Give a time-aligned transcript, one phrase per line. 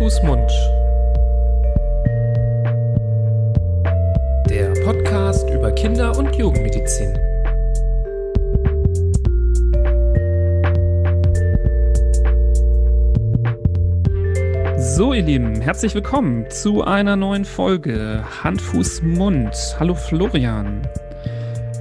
[0.00, 0.50] Fuß, Mund.
[4.48, 7.18] Der Podcast über Kinder- und Jugendmedizin.
[14.78, 19.54] So, ihr Lieben, herzlich willkommen zu einer neuen Folge Hand, Fuß, Mund.
[19.78, 20.80] Hallo Florian.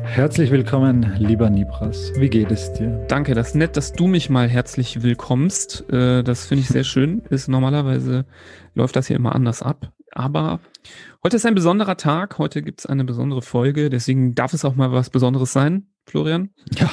[0.03, 1.49] Herzlich willkommen, lieber
[1.79, 2.11] Nibras.
[2.15, 3.05] Wie geht es dir?
[3.07, 5.89] Danke, das ist nett, dass du mich mal herzlich willkommst.
[5.89, 7.21] Äh, das finde ich sehr schön.
[7.29, 8.25] Ist normalerweise
[8.73, 9.91] läuft das hier immer anders ab.
[10.11, 10.59] Aber
[11.23, 12.37] heute ist ein besonderer Tag.
[12.37, 13.89] Heute gibt es eine besondere Folge.
[13.89, 16.49] Deswegen darf es auch mal was Besonderes sein, Florian.
[16.75, 16.89] Ja,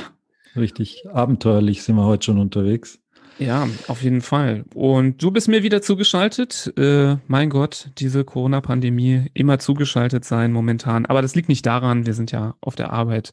[0.54, 1.04] richtig.
[1.12, 3.00] Abenteuerlich sind wir heute schon unterwegs.
[3.38, 4.64] Ja, auf jeden Fall.
[4.74, 6.72] Und du bist mir wieder zugeschaltet.
[6.78, 11.04] Äh, mein Gott, diese Corona-Pandemie immer zugeschaltet sein momentan.
[11.04, 13.32] Aber das liegt nicht daran, wir sind ja auf der Arbeit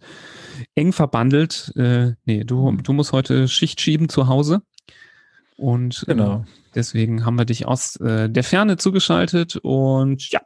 [0.76, 1.72] eng verbandelt.
[1.78, 4.62] Äh, nee, du, du musst heute Schicht schieben zu Hause.
[5.56, 6.40] Und äh, genau.
[6.40, 6.44] Äh,
[6.76, 9.56] deswegen haben wir dich aus äh, der Ferne zugeschaltet.
[9.56, 10.42] Und ja,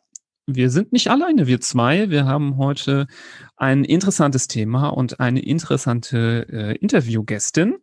[0.45, 2.11] wir sind nicht alleine, wir zwei.
[2.11, 3.07] Wir haben heute
[3.55, 7.77] ein interessantes Thema und eine interessante äh, Interviewgästin.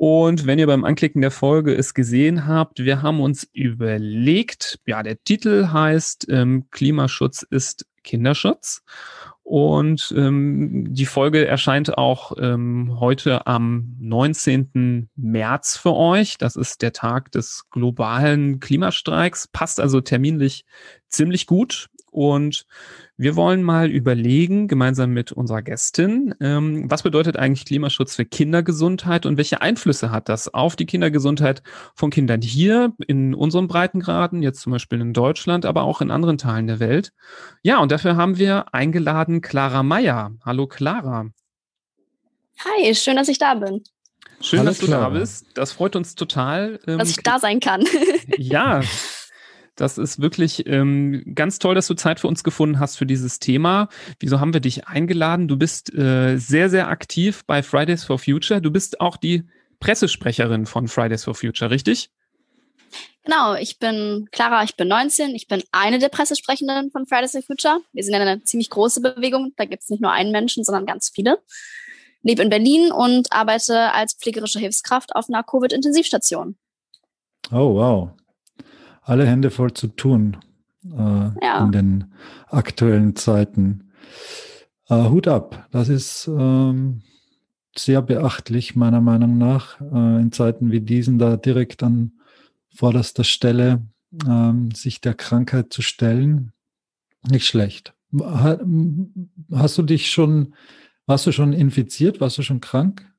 [0.00, 5.02] Und wenn ihr beim Anklicken der Folge es gesehen habt, wir haben uns überlegt, ja,
[5.02, 8.82] der Titel heißt ähm, Klimaschutz ist Kinderschutz.
[9.42, 15.10] Und ähm, die Folge erscheint auch ähm, heute am 19.
[15.16, 16.38] März für euch.
[16.38, 19.48] Das ist der Tag des globalen Klimastreiks.
[19.48, 20.64] Passt also terminlich
[21.08, 21.90] ziemlich gut.
[22.10, 22.64] Und
[23.20, 29.26] wir wollen mal überlegen, gemeinsam mit unserer Gästin, ähm, was bedeutet eigentlich Klimaschutz für Kindergesundheit
[29.26, 31.62] und welche Einflüsse hat das auf die Kindergesundheit
[31.94, 36.38] von Kindern hier in unseren Breitengraden, jetzt zum Beispiel in Deutschland, aber auch in anderen
[36.38, 37.12] Teilen der Welt.
[37.62, 40.32] Ja, und dafür haben wir eingeladen Clara Meyer.
[40.42, 41.26] Hallo Clara.
[42.64, 43.84] Hi, schön, dass ich da bin.
[44.40, 45.10] Schön, Hallo, dass du Clara.
[45.10, 45.44] da bist.
[45.52, 46.80] Das freut uns total.
[46.86, 47.84] Ähm, dass ich da sein kann.
[48.38, 48.80] ja,
[49.80, 53.38] Das ist wirklich ähm, ganz toll, dass du Zeit für uns gefunden hast für dieses
[53.38, 53.88] Thema.
[54.18, 55.48] Wieso haben wir dich eingeladen?
[55.48, 58.60] Du bist äh, sehr, sehr aktiv bei Fridays for Future.
[58.60, 59.44] Du bist auch die
[59.78, 62.10] Pressesprecherin von Fridays for Future, richtig?
[63.24, 67.42] Genau, ich bin Clara, ich bin 19, ich bin eine der Pressesprechenden von Fridays for
[67.42, 67.80] Future.
[67.94, 71.08] Wir sind eine ziemlich große Bewegung, da gibt es nicht nur einen Menschen, sondern ganz
[71.08, 71.38] viele.
[72.22, 76.58] Lebe in Berlin und arbeite als pflegerische Hilfskraft auf einer Covid-Intensivstation.
[77.50, 78.10] Oh, wow
[79.10, 80.36] alle Hände voll zu tun
[80.84, 81.64] äh, ja.
[81.64, 82.04] in den
[82.46, 83.90] aktuellen Zeiten.
[84.88, 87.02] Äh, Hut ab, das ist ähm,
[87.76, 92.12] sehr beachtlich, meiner Meinung nach, äh, in Zeiten wie diesen da direkt an
[92.72, 93.82] vorderster Stelle
[94.28, 96.52] ähm, sich der Krankheit zu stellen.
[97.28, 97.94] Nicht schlecht.
[98.16, 100.54] Hast du dich schon,
[101.06, 102.20] warst du schon infiziert?
[102.20, 103.12] Warst du schon krank?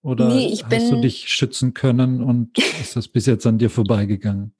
[0.00, 4.54] Oder nee, hast du dich schützen können und ist das bis jetzt an dir vorbeigegangen?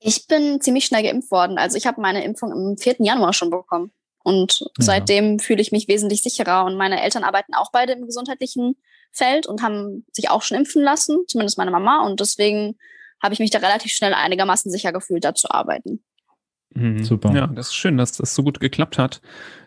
[0.00, 1.58] Ich bin ziemlich schnell geimpft worden.
[1.58, 2.96] Also ich habe meine Impfung am 4.
[3.00, 3.92] Januar schon bekommen.
[4.22, 4.68] Und ja.
[4.78, 6.64] seitdem fühle ich mich wesentlich sicherer.
[6.64, 8.76] Und meine Eltern arbeiten auch beide im gesundheitlichen
[9.10, 12.04] Feld und haben sich auch schon impfen lassen, zumindest meine Mama.
[12.04, 12.78] Und deswegen
[13.22, 16.04] habe ich mich da relativ schnell einigermaßen sicher gefühlt, da zu arbeiten.
[16.74, 17.02] Mhm.
[17.02, 17.34] Super.
[17.34, 19.20] Ja, das ist schön, dass das so gut geklappt hat,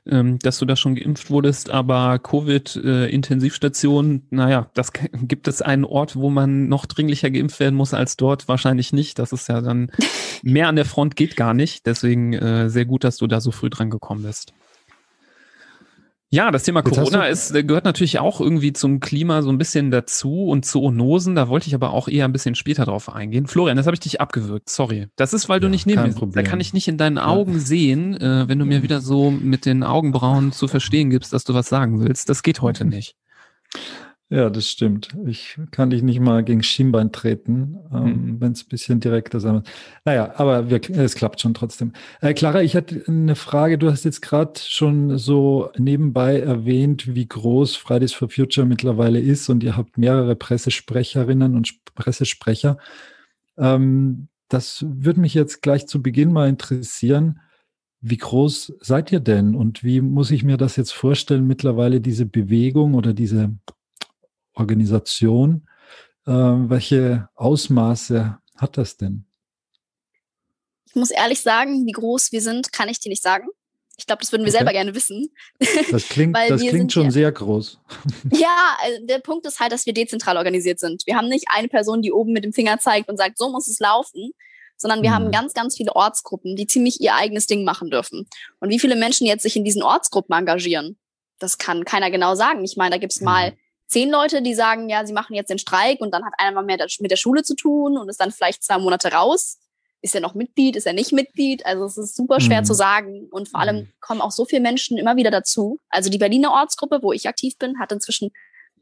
[0.06, 1.70] ähm, dass du da schon geimpft wurdest.
[1.70, 7.76] Aber Covid-Intensivstation, äh, naja, das gibt es einen Ort, wo man noch dringlicher geimpft werden
[7.76, 8.48] muss als dort?
[8.48, 9.20] Wahrscheinlich nicht.
[9.20, 9.92] Das ist ja dann
[10.44, 11.86] mehr an der Front geht gar nicht.
[11.86, 14.54] Deswegen äh, sehr gut, dass du da so früh dran gekommen bist.
[16.34, 19.92] Ja, das Thema Corona ist, äh, gehört natürlich auch irgendwie zum Klima so ein bisschen
[19.92, 21.36] dazu und zu Zoonosen.
[21.36, 23.48] Da wollte ich aber auch eher ein bisschen später drauf eingehen.
[23.48, 24.70] Florian, das habe ich dich abgewürgt.
[24.70, 25.08] Sorry.
[25.18, 26.36] Das ist, weil du ja, nicht neben mir sitzt.
[26.38, 27.60] Da kann ich nicht in deinen Augen ja.
[27.60, 31.54] sehen, äh, wenn du mir wieder so mit den Augenbrauen zu verstehen gibst, dass du
[31.54, 32.30] was sagen willst.
[32.30, 33.18] Das geht heute nicht.
[34.32, 35.10] Ja, das stimmt.
[35.26, 38.38] Ich kann dich nicht mal gegen Schienbein treten, ähm, mhm.
[38.40, 39.64] wenn es ein bisschen direkter sein muss.
[40.06, 41.92] Naja, aber wir, es klappt schon trotzdem.
[42.22, 43.78] Äh, Clara, ich hatte eine Frage.
[43.78, 49.50] Du hast jetzt gerade schon so nebenbei erwähnt, wie groß Fridays for Future mittlerweile ist
[49.50, 52.78] und ihr habt mehrere Pressesprecherinnen und Pressesprecher.
[53.58, 57.42] Ähm, das würde mich jetzt gleich zu Beginn mal interessieren.
[58.00, 62.26] Wie groß seid ihr denn und wie muss ich mir das jetzt vorstellen, mittlerweile diese
[62.26, 63.58] Bewegung oder diese
[64.54, 65.68] Organisation.
[66.26, 69.26] Äh, welche Ausmaße hat das denn?
[70.86, 73.48] Ich muss ehrlich sagen, wie groß wir sind, kann ich dir nicht sagen.
[73.98, 74.58] Ich glaube, das würden wir okay.
[74.58, 75.30] selber gerne wissen.
[75.92, 77.80] Das klingt, das klingt schon sehr groß.
[78.32, 81.04] Ja, also der Punkt ist halt, dass wir dezentral organisiert sind.
[81.06, 83.68] Wir haben nicht eine Person, die oben mit dem Finger zeigt und sagt, so muss
[83.68, 84.32] es laufen,
[84.76, 85.14] sondern wir mhm.
[85.14, 88.28] haben ganz, ganz viele Ortsgruppen, die ziemlich ihr eigenes Ding machen dürfen.
[88.60, 90.98] Und wie viele Menschen jetzt sich in diesen Ortsgruppen engagieren,
[91.40, 92.64] das kann keiner genau sagen.
[92.64, 93.26] Ich meine, da gibt es mhm.
[93.26, 93.54] mal
[93.92, 96.64] zehn Leute, die sagen, ja, sie machen jetzt den Streik und dann hat einer mal
[96.64, 99.60] mehr mit der Schule zu tun und ist dann vielleicht zwei Monate raus.
[100.02, 100.78] Ist er noch Mitglied?
[100.78, 101.66] Ist er nicht Mitglied?
[101.66, 102.66] Also es ist super schwer mhm.
[102.66, 103.28] zu sagen.
[103.32, 103.90] Und vor allem mhm.
[104.00, 105.78] kommen auch so viele Menschen immer wieder dazu.
[105.90, 108.32] Also die Berliner Ortsgruppe, wo ich aktiv bin, hat inzwischen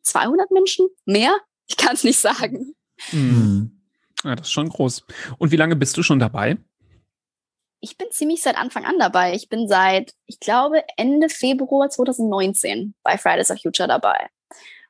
[0.03, 0.87] 200 Menschen.
[1.05, 1.35] Mehr?
[1.67, 2.75] Ich kann es nicht sagen.
[3.11, 3.81] Mhm.
[4.23, 5.03] Ja, das ist schon groß.
[5.39, 6.57] Und wie lange bist du schon dabei?
[7.81, 9.33] Ich bin ziemlich seit Anfang an dabei.
[9.33, 14.29] Ich bin seit, ich glaube, Ende Februar 2019 bei Fridays for Future dabei.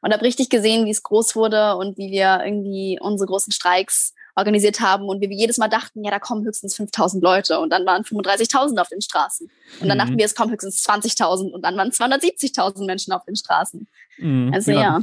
[0.02, 4.14] Und habe richtig gesehen, wie es groß wurde und wie wir irgendwie unsere großen Streiks
[4.36, 7.72] organisiert haben und wie wir jedes Mal dachten, ja, da kommen höchstens 5000 Leute und
[7.72, 9.50] dann waren 35.000 auf den Straßen.
[9.82, 10.02] Und dann mhm.
[10.02, 13.88] dachten wir, es kommen höchstens 20.000 und dann waren 270.000 Menschen auf den Straßen.
[14.18, 14.80] Mhm, also ja.
[14.80, 15.02] ja.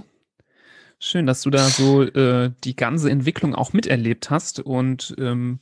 [0.99, 5.61] Schön, dass du da so äh, die ganze Entwicklung auch miterlebt hast und ähm,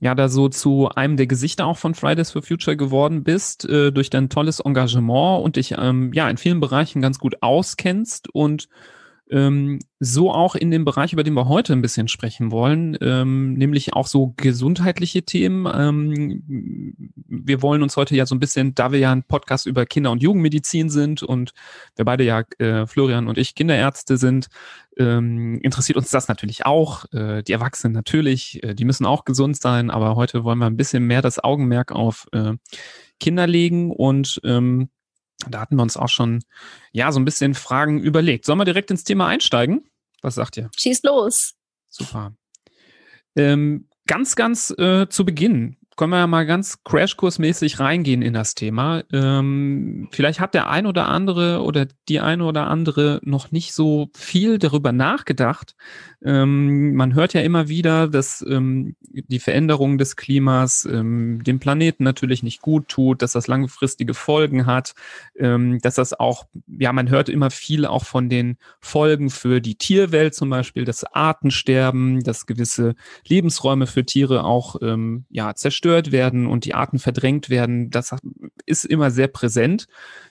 [0.00, 3.92] ja, da so zu einem der Gesichter auch von Fridays for Future geworden bist, äh,
[3.92, 8.68] durch dein tolles Engagement und dich ähm, ja in vielen Bereichen ganz gut auskennst und
[9.30, 13.54] ähm, so auch in dem Bereich, über den wir heute ein bisschen sprechen wollen, ähm,
[13.54, 15.66] nämlich auch so gesundheitliche Themen.
[15.72, 16.94] Ähm,
[17.26, 20.10] wir wollen uns heute ja so ein bisschen, da wir ja ein Podcast über Kinder-
[20.10, 21.52] und Jugendmedizin sind und
[21.96, 24.48] wir beide ja, äh, Florian und ich, Kinderärzte sind,
[24.96, 27.04] ähm, interessiert uns das natürlich auch.
[27.12, 30.76] Äh, die Erwachsenen natürlich, äh, die müssen auch gesund sein, aber heute wollen wir ein
[30.76, 32.54] bisschen mehr das Augenmerk auf äh,
[33.20, 34.90] Kinder legen und ähm,
[35.46, 36.42] da hatten wir uns auch schon,
[36.92, 38.44] ja, so ein bisschen Fragen überlegt.
[38.44, 39.88] Sollen wir direkt ins Thema einsteigen?
[40.22, 40.70] Was sagt ihr?
[40.76, 41.54] Schieß los.
[41.88, 42.34] Super.
[43.36, 48.54] Ähm, ganz, ganz äh, zu Beginn können wir ja mal ganz Crashkursmäßig reingehen in das
[48.54, 49.02] Thema.
[49.12, 54.08] Ähm, vielleicht hat der ein oder andere oder die eine oder andere noch nicht so
[54.14, 55.74] viel darüber nachgedacht.
[56.22, 62.04] Ähm, man hört ja immer wieder, dass ähm, die Veränderung des Klimas ähm, dem Planeten
[62.04, 64.94] natürlich nicht gut tut, dass das langfristige Folgen hat,
[65.36, 69.74] ähm, dass das auch, ja, man hört immer viel auch von den Folgen für die
[69.74, 72.94] Tierwelt zum Beispiel, das Artensterben, dass gewisse
[73.26, 78.14] Lebensräume für Tiere auch ähm, ja zerstört zerstört werden und die Arten verdrängt werden, das
[78.66, 79.86] ist immer sehr präsent.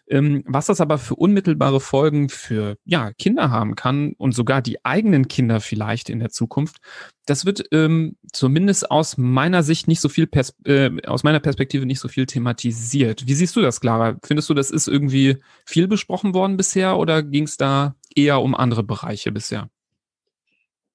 [0.10, 4.86] Ähm, was das aber für unmittelbare Folgen für ja, Kinder haben kann und sogar die
[4.86, 6.78] eigenen Kinder vielleicht in der Zukunft,
[7.26, 11.86] das wird ähm, zumindest aus meiner Sicht nicht so viel, Pers äh, aus meiner Perspektive
[11.86, 13.28] nicht so viel thematisiert.
[13.28, 14.18] Wie siehst du das, Clara?
[14.24, 18.56] Findest du, das ist irgendwie viel besprochen worden bisher oder ging es da eher um
[18.56, 19.70] andere Bereiche bisher?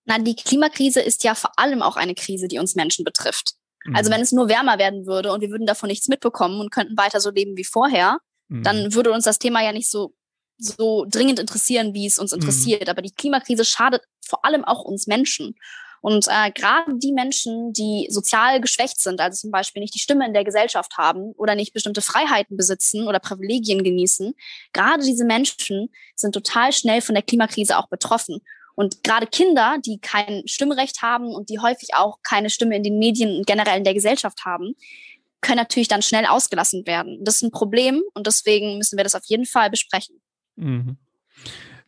[0.05, 3.56] Na, die Klimakrise ist ja vor allem auch eine Krise, die uns Menschen betrifft.
[3.93, 4.14] Also mhm.
[4.14, 7.20] wenn es nur wärmer werden würde und wir würden davon nichts mitbekommen und könnten weiter
[7.20, 8.19] so leben wie vorher,
[8.49, 8.62] mhm.
[8.62, 10.14] dann würde uns das Thema ja nicht so
[10.58, 12.40] so dringend interessieren, wie es uns mhm.
[12.40, 12.84] interessiert.
[12.84, 12.90] Mhm.
[12.90, 15.56] Aber die Klimakrise schadet vor allem auch uns Menschen.
[16.00, 20.26] Und äh, gerade die Menschen, die sozial geschwächt sind, also zum Beispiel nicht die Stimme
[20.26, 24.34] in der Gesellschaft haben oder nicht bestimmte Freiheiten besitzen oder Privilegien genießen,
[24.73, 28.40] gerade diese Menschen sind total schnell von der Klimakrise auch betroffen.
[28.75, 32.99] Und gerade Kinder, die kein Stimmrecht haben und die häufig auch keine Stimme in den
[32.99, 34.75] Medien und generell in der Gesellschaft haben,
[35.41, 37.19] können natürlich dann schnell ausgelassen werden.
[37.23, 40.21] Das ist ein Problem und deswegen müssen wir das auf jeden Fall besprechen.
[40.57, 40.97] Mhm.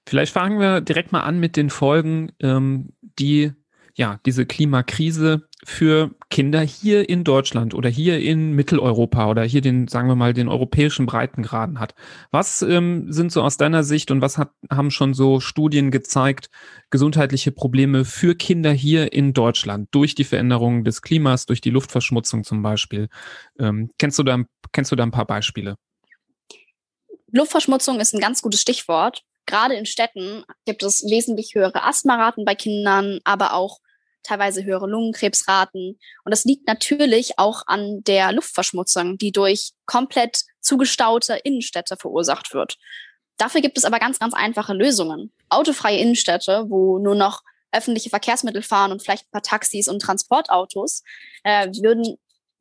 [0.07, 3.53] Vielleicht fangen wir direkt mal an mit den Folgen, ähm, die
[3.97, 9.89] ja diese Klimakrise für Kinder hier in Deutschland oder hier in Mitteleuropa oder hier den,
[9.89, 11.95] sagen wir mal, den europäischen Breitengraden hat.
[12.31, 16.51] Was ähm, sind so aus deiner Sicht und was hat, haben schon so Studien gezeigt,
[16.91, 22.45] gesundheitliche Probleme für Kinder hier in Deutschland durch die Veränderung des Klimas, durch die Luftverschmutzung
[22.45, 23.09] zum Beispiel?
[23.59, 25.77] Ähm, kennst, du da, kennst du da ein paar Beispiele?
[27.31, 29.23] Luftverschmutzung ist ein ganz gutes Stichwort.
[29.47, 33.81] Gerade in Städten gibt es wesentlich höhere Asthmaraten bei Kindern, aber auch
[34.25, 35.99] teilweise höhere Lungenkrebsraten.
[36.25, 42.77] Und das liegt natürlich auch an der Luftverschmutzung, die durch komplett zugestaute Innenstädte verursacht wird.
[43.37, 45.33] Dafür gibt es aber ganz, ganz einfache Lösungen.
[45.49, 51.03] Autofreie Innenstädte, wo nur noch öffentliche Verkehrsmittel fahren und vielleicht ein paar Taxis und Transportautos,
[51.43, 52.17] äh, würden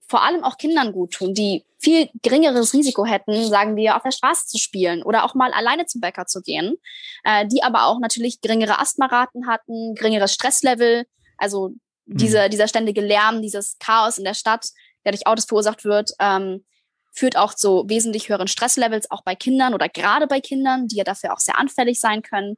[0.07, 4.11] vor allem auch Kindern gut tun, die viel geringeres Risiko hätten, sagen wir, auf der
[4.11, 6.75] Straße zu spielen oder auch mal alleine zum Bäcker zu gehen,
[7.23, 11.05] äh, die aber auch natürlich geringere Asthmaraten hatten, geringeres Stresslevel,
[11.43, 11.69] also
[12.05, 12.17] mhm.
[12.17, 14.69] diese, dieser ständige Lärm, dieses Chaos in der Stadt,
[15.05, 16.63] der durch Autos verursacht wird, ähm,
[17.11, 21.03] führt auch zu wesentlich höheren Stresslevels, auch bei Kindern oder gerade bei Kindern, die ja
[21.03, 22.57] dafür auch sehr anfällig sein können.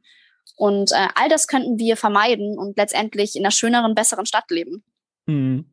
[0.56, 4.84] Und äh, all das könnten wir vermeiden und letztendlich in einer schöneren, besseren Stadt leben.
[5.26, 5.66] Mhm.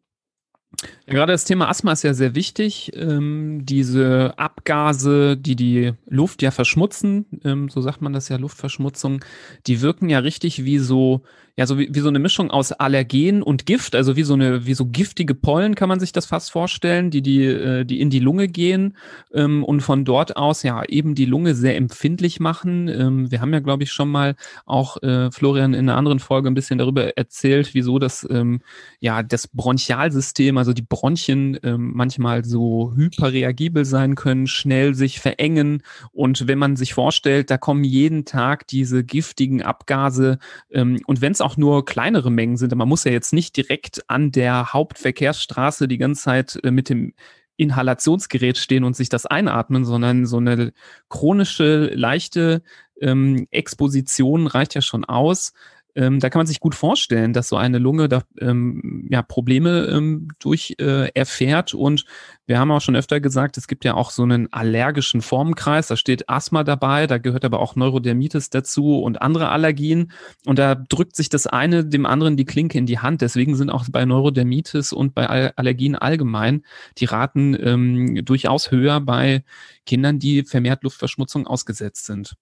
[1.07, 2.91] Ja, gerade das Thema Asthma ist ja sehr wichtig.
[2.95, 9.25] Ähm, diese Abgase, die die Luft ja verschmutzen, ähm, so sagt man das ja, Luftverschmutzung,
[9.67, 11.23] die wirken ja richtig wie so
[11.55, 14.65] ja, so wie, wie so eine Mischung aus Allergen und Gift, also wie so eine,
[14.65, 18.09] wie so giftige Pollen kann man sich das fast vorstellen, die, die, äh, die in
[18.09, 18.97] die Lunge gehen
[19.35, 22.89] ähm, und von dort aus ja eben die Lunge sehr empfindlich machen.
[22.89, 26.49] Ähm, wir haben ja, glaube ich, schon mal auch äh, Florian in einer anderen Folge
[26.49, 28.63] ein bisschen darüber erzählt, wieso das ähm,
[29.01, 35.83] ja das Bronchialsystem, also die Bronchien ähm, manchmal so hyperreagibel sein können, schnell sich verengen
[36.13, 40.39] und wenn man sich vorstellt, da kommen jeden Tag diese giftigen Abgase
[40.71, 44.09] ähm, und wenn es auch nur kleinere Mengen sind, man muss ja jetzt nicht direkt
[44.09, 47.15] an der Hauptverkehrsstraße die ganze Zeit äh, mit dem
[47.57, 50.73] Inhalationsgerät stehen und sich das einatmen, sondern so eine
[51.09, 52.63] chronische, leichte
[53.01, 55.53] ähm, Exposition reicht ja schon aus,
[55.95, 59.87] ähm, da kann man sich gut vorstellen, dass so eine Lunge da ähm, ja, Probleme
[59.87, 61.75] ähm, durch äh, erfährt.
[61.75, 62.07] Und
[62.47, 65.89] wir haben auch schon öfter gesagt, es gibt ja auch so einen allergischen Formenkreis.
[65.89, 70.13] Da steht Asthma dabei, da gehört aber auch Neurodermitis dazu und andere Allergien.
[70.47, 73.21] Und da drückt sich das eine dem anderen die Klinke in die Hand.
[73.21, 76.65] Deswegen sind auch bei Neurodermitis und bei Allergien allgemein
[76.99, 79.45] die Raten ähm, durchaus höher bei
[79.85, 82.35] Kindern, die vermehrt Luftverschmutzung ausgesetzt sind.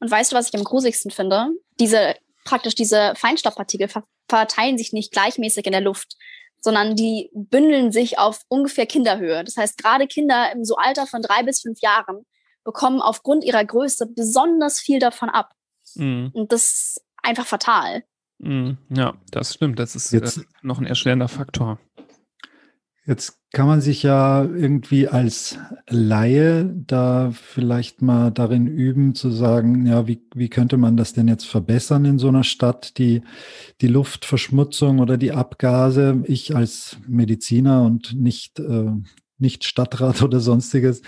[0.00, 1.48] Und weißt du, was ich am grusigsten finde?
[1.80, 2.14] Diese
[2.44, 6.16] praktisch diese Feinstaubpartikel ver verteilen sich nicht gleichmäßig in der Luft,
[6.60, 9.44] sondern die bündeln sich auf ungefähr Kinderhöhe.
[9.44, 12.24] Das heißt, gerade Kinder im so Alter von drei bis fünf Jahren
[12.64, 15.52] bekommen aufgrund ihrer Größe besonders viel davon ab.
[15.94, 16.30] Mhm.
[16.32, 18.02] Und das ist einfach fatal.
[18.38, 18.78] Mhm.
[18.88, 19.78] Ja, das stimmt.
[19.78, 21.78] Das ist Jetzt, äh, noch ein erschwerender Faktor.
[23.06, 25.58] Jetzt kann man sich ja irgendwie als
[25.88, 31.28] Laie da vielleicht mal darin üben, zu sagen, ja, wie, wie könnte man das denn
[31.28, 33.20] jetzt verbessern in so einer Stadt, die,
[33.82, 36.22] die Luftverschmutzung oder die Abgase?
[36.24, 38.90] Ich als Mediziner und nicht, äh,
[39.38, 41.02] nicht Stadtrat oder sonstiges,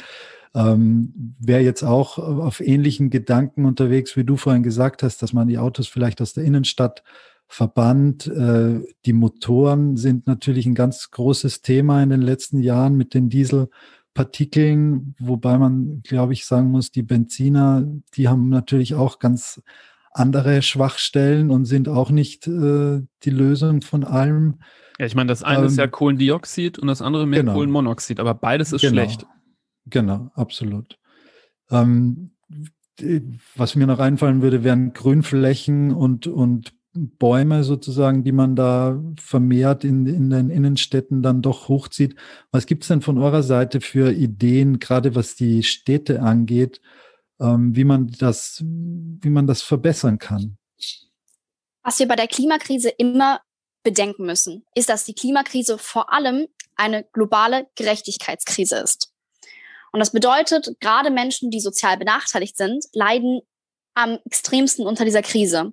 [0.54, 5.48] ähm, wäre jetzt auch auf ähnlichen Gedanken unterwegs, wie du vorhin gesagt hast, dass man
[5.48, 7.02] die Autos vielleicht aus der Innenstadt
[7.48, 8.26] verbannt.
[8.26, 13.28] Äh, die Motoren sind natürlich ein ganz großes Thema in den letzten Jahren mit den
[13.28, 17.84] Dieselpartikeln, wobei man, glaube ich, sagen muss, die Benziner,
[18.14, 19.62] die haben natürlich auch ganz
[20.10, 24.60] andere Schwachstellen und sind auch nicht äh, die Lösung von allem.
[24.98, 27.52] Ja, ich meine, das eine ähm, ist ja ähm, Kohlendioxid und das andere mehr genau.
[27.52, 28.92] Kohlenmonoxid, aber beides ist genau.
[28.94, 29.26] schlecht.
[29.84, 30.98] Genau, absolut.
[31.70, 32.32] Ähm,
[33.54, 39.84] was mir noch einfallen würde, wären Grünflächen und, und Bäume sozusagen, die man da vermehrt
[39.84, 42.16] in, in den Innenstädten dann doch hochzieht.
[42.50, 46.80] Was gibt es denn von eurer Seite für Ideen, gerade was die Städte angeht,
[47.40, 50.58] ähm, wie man das, wie man das verbessern kann?
[51.82, 53.40] Was wir bei der Klimakrise immer
[53.84, 59.12] bedenken müssen, ist, dass die Klimakrise vor allem eine globale Gerechtigkeitskrise ist.
[59.92, 63.40] Und das bedeutet, gerade Menschen, die sozial benachteiligt sind, leiden
[63.94, 65.72] am extremsten unter dieser Krise.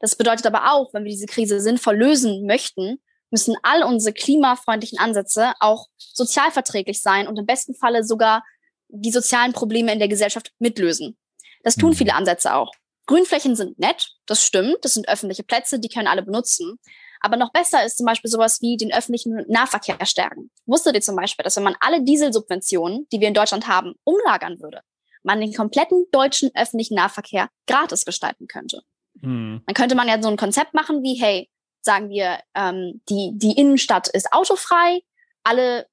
[0.00, 2.98] Das bedeutet aber auch, wenn wir diese Krise sinnvoll lösen möchten,
[3.30, 8.44] müssen all unsere klimafreundlichen Ansätze auch sozialverträglich sein und im besten Falle sogar
[8.88, 11.16] die sozialen Probleme in der Gesellschaft mitlösen.
[11.62, 11.94] Das tun mhm.
[11.94, 12.72] viele Ansätze auch.
[13.06, 16.78] Grünflächen sind nett, das stimmt, das sind öffentliche Plätze, die können alle benutzen.
[17.20, 20.50] Aber noch besser ist zum Beispiel sowas wie den öffentlichen Nahverkehr stärken.
[20.64, 24.60] Wusstet ihr zum Beispiel, dass wenn man alle Dieselsubventionen, die wir in Deutschland haben, umlagern
[24.60, 24.80] würde,
[25.22, 28.82] man den kompletten deutschen öffentlichen Nahverkehr gratis gestalten könnte?
[29.20, 29.62] Mhm.
[29.66, 31.48] Dann könnte man ja so ein Konzept machen wie, hey,
[31.82, 35.00] sagen wir, ähm, die, die Innenstadt ist autofrei,
[35.42, 35.86] alle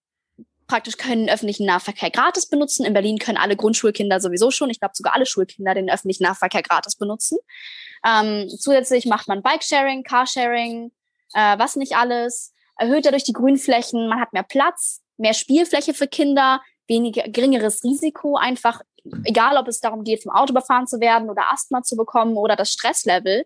[0.68, 2.86] praktisch können öffentlichen Nahverkehr gratis benutzen.
[2.86, 6.62] In Berlin können alle Grundschulkinder sowieso schon, ich glaube sogar alle Schulkinder den öffentlichen Nahverkehr
[6.62, 7.38] gratis benutzen.
[8.06, 10.92] Ähm, zusätzlich macht man Bikesharing, Carsharing,
[11.34, 16.08] äh, was nicht alles, erhöht dadurch die Grünflächen, man hat mehr Platz, mehr Spielfläche für
[16.08, 18.82] Kinder, weniger, geringeres Risiko, einfach
[19.24, 22.56] egal ob es darum geht, vom Auto überfahren zu werden oder Asthma zu bekommen oder
[22.56, 23.46] das Stresslevel.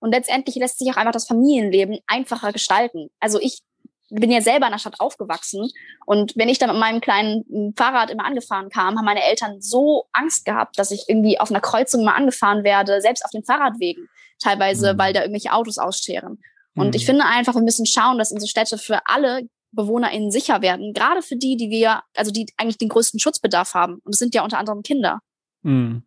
[0.00, 3.10] Und letztendlich lässt sich auch einfach das Familienleben einfacher gestalten.
[3.20, 3.60] Also ich
[4.08, 5.70] bin ja selber in der Stadt aufgewachsen
[6.04, 9.60] und wenn ich dann mit meinem kleinen hm, Fahrrad immer angefahren kam, haben meine Eltern
[9.60, 13.44] so Angst gehabt, dass ich irgendwie auf einer Kreuzung mal angefahren werde, selbst auf den
[13.44, 14.08] Fahrradwegen,
[14.40, 14.98] teilweise, mhm.
[14.98, 16.40] weil da irgendwelche Autos ausscheren.
[16.74, 16.94] Und mhm.
[16.94, 20.92] ich finde einfach, wir müssen schauen, dass unsere Städte für alle BewohnerInnen sicher werden.
[20.92, 24.00] Gerade für die, die wir, also die eigentlich den größten Schutzbedarf haben.
[24.04, 25.20] Und es sind ja unter anderem Kinder.
[25.62, 26.02] Mhm.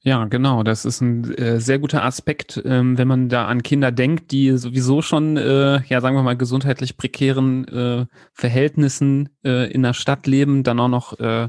[0.00, 0.62] Ja, genau.
[0.62, 4.56] Das ist ein äh, sehr guter Aspekt, ähm, wenn man da an Kinder denkt, die
[4.56, 10.26] sowieso schon, äh, ja, sagen wir mal, gesundheitlich prekären äh, Verhältnissen äh, in der Stadt
[10.26, 11.48] leben, dann auch noch äh,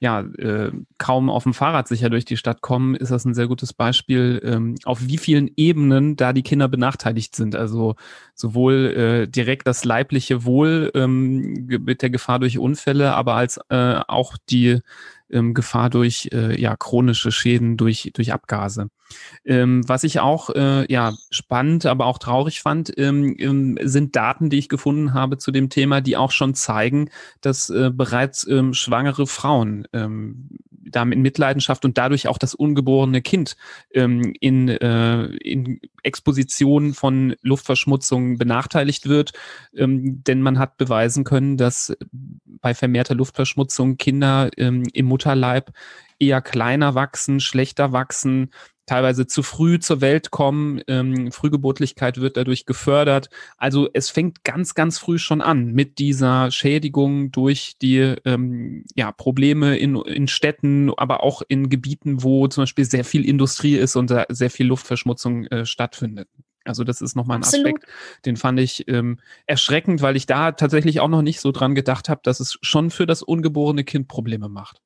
[0.00, 3.48] ja, äh, kaum auf dem Fahrrad sicher durch die Stadt kommen, ist das ein sehr
[3.48, 7.56] gutes Beispiel, ähm, auf wie vielen Ebenen da die Kinder benachteiligt sind.
[7.56, 7.96] Also
[8.34, 14.00] sowohl äh, direkt das leibliche Wohl ähm, mit der Gefahr durch Unfälle, aber als äh,
[14.06, 14.80] auch die
[15.30, 18.90] ähm, Gefahr durch äh, ja, chronische Schäden durch, durch Abgase.
[19.44, 24.50] Ähm, was ich auch äh, ja, spannend, aber auch traurig fand, ähm, ähm, sind Daten,
[24.50, 28.74] die ich gefunden habe zu dem Thema, die auch schon zeigen, dass äh, bereits ähm,
[28.74, 30.50] schwangere Frauen ähm,
[30.90, 33.56] damit in Mitleidenschaft und dadurch auch das ungeborene Kind
[33.92, 39.32] ähm, in, äh, in Exposition von Luftverschmutzung benachteiligt wird.
[39.74, 41.96] Ähm, denn man hat beweisen können, dass
[42.60, 45.72] bei vermehrter Luftverschmutzung Kinder ähm, im Mutterleib
[46.18, 48.50] eher kleiner wachsen, schlechter wachsen,
[48.88, 50.80] teilweise zu früh zur Welt kommen.
[50.88, 53.28] Ähm, Frühgeburtlichkeit wird dadurch gefördert.
[53.56, 59.12] Also es fängt ganz, ganz früh schon an mit dieser Schädigung durch die ähm, ja,
[59.12, 63.94] Probleme in, in Städten, aber auch in Gebieten, wo zum Beispiel sehr viel Industrie ist
[63.94, 66.28] und sehr viel Luftverschmutzung äh, stattfindet.
[66.64, 67.66] Also das ist nochmal ein Absolut.
[67.66, 67.86] Aspekt,
[68.26, 72.08] den fand ich ähm, erschreckend, weil ich da tatsächlich auch noch nicht so dran gedacht
[72.08, 74.80] habe, dass es schon für das ungeborene Kind Probleme macht.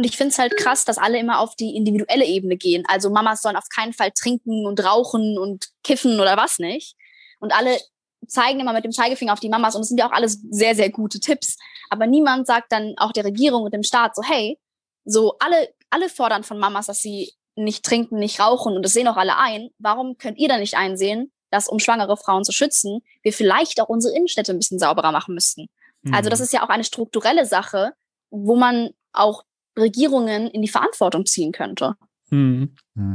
[0.00, 2.84] Und ich finde es halt krass, dass alle immer auf die individuelle Ebene gehen.
[2.88, 6.96] Also Mamas sollen auf keinen Fall trinken und rauchen und kiffen oder was nicht.
[7.38, 7.78] Und alle
[8.26, 10.74] zeigen immer mit dem Zeigefinger auf die Mamas und es sind ja auch alles sehr,
[10.74, 11.58] sehr gute Tipps.
[11.90, 14.58] Aber niemand sagt dann auch der Regierung und dem Staat so, hey,
[15.04, 19.06] so alle, alle fordern von Mamas, dass sie nicht trinken, nicht rauchen und das sehen
[19.06, 19.68] auch alle ein.
[19.76, 23.90] Warum könnt ihr dann nicht einsehen, dass um schwangere Frauen zu schützen, wir vielleicht auch
[23.90, 25.66] unsere Innenstädte ein bisschen sauberer machen müssten?
[26.00, 26.14] Mhm.
[26.14, 27.92] Also das ist ja auch eine strukturelle Sache,
[28.30, 29.42] wo man auch
[29.80, 31.94] Regierungen in die Verantwortung ziehen könnte.
[32.30, 32.70] Hm.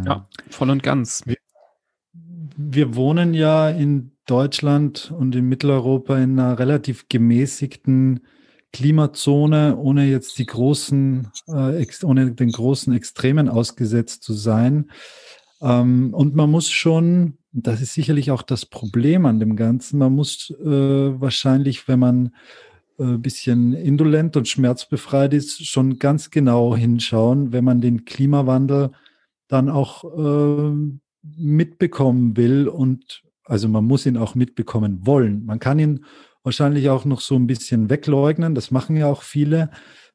[0.05, 1.24] Ja, voll und ganz.
[1.25, 1.38] Wir,
[2.57, 8.22] wir, wohnen ja in Deutschland und in Mitteleuropa in einer relativ gemäßigten
[8.74, 14.91] Klimazone, ohne jetzt die großen, äh, ohne den großen Extremen ausgesetzt zu sein.
[15.62, 20.13] Ähm, und man muss schon, das ist sicherlich auch das Problem an dem Ganzen, man
[20.13, 22.36] muss äh, wahrscheinlich, wenn man
[22.99, 28.91] ein äh, bisschen indolent und schmerzbefreit ist, schon ganz genau hinschauen, wenn man den Klimawandel
[29.47, 30.73] dann auch äh,
[31.37, 35.45] mitbekommen will und also man muss ihn auch mitbekommen wollen.
[35.45, 36.05] Man kann ihn
[36.43, 39.69] wahrscheinlich auch noch so ein bisschen wegleugnen, das machen ja auch viele,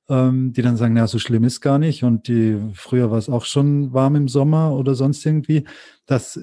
[0.09, 3.29] ähm, die dann sagen, na, so schlimm ist gar nicht und die, früher war es
[3.29, 5.65] auch schon warm im Sommer oder sonst irgendwie.
[6.07, 6.41] Das,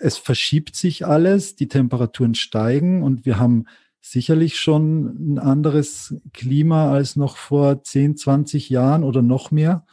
[0.00, 3.66] es verschiebt sich alles, die Temperaturen steigen und wir haben
[4.10, 9.84] sicherlich schon ein anderes Klima als noch vor 10, 20 Jahren oder noch mehr.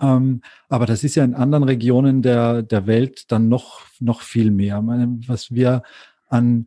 [0.00, 4.50] Ähm, aber das ist ja in anderen Regionen der, der Welt dann noch, noch viel
[4.50, 4.82] mehr.
[4.82, 5.82] Meine, was wir
[6.26, 6.66] an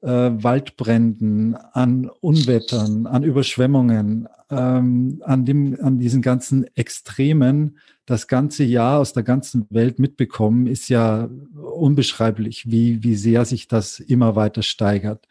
[0.00, 8.64] äh, Waldbränden, an Unwettern, an Überschwemmungen, ähm, an, dem, an diesen ganzen Extremen das ganze
[8.64, 14.36] Jahr aus der ganzen Welt mitbekommen, ist ja unbeschreiblich, wie, wie sehr sich das immer
[14.36, 15.26] weiter steigert.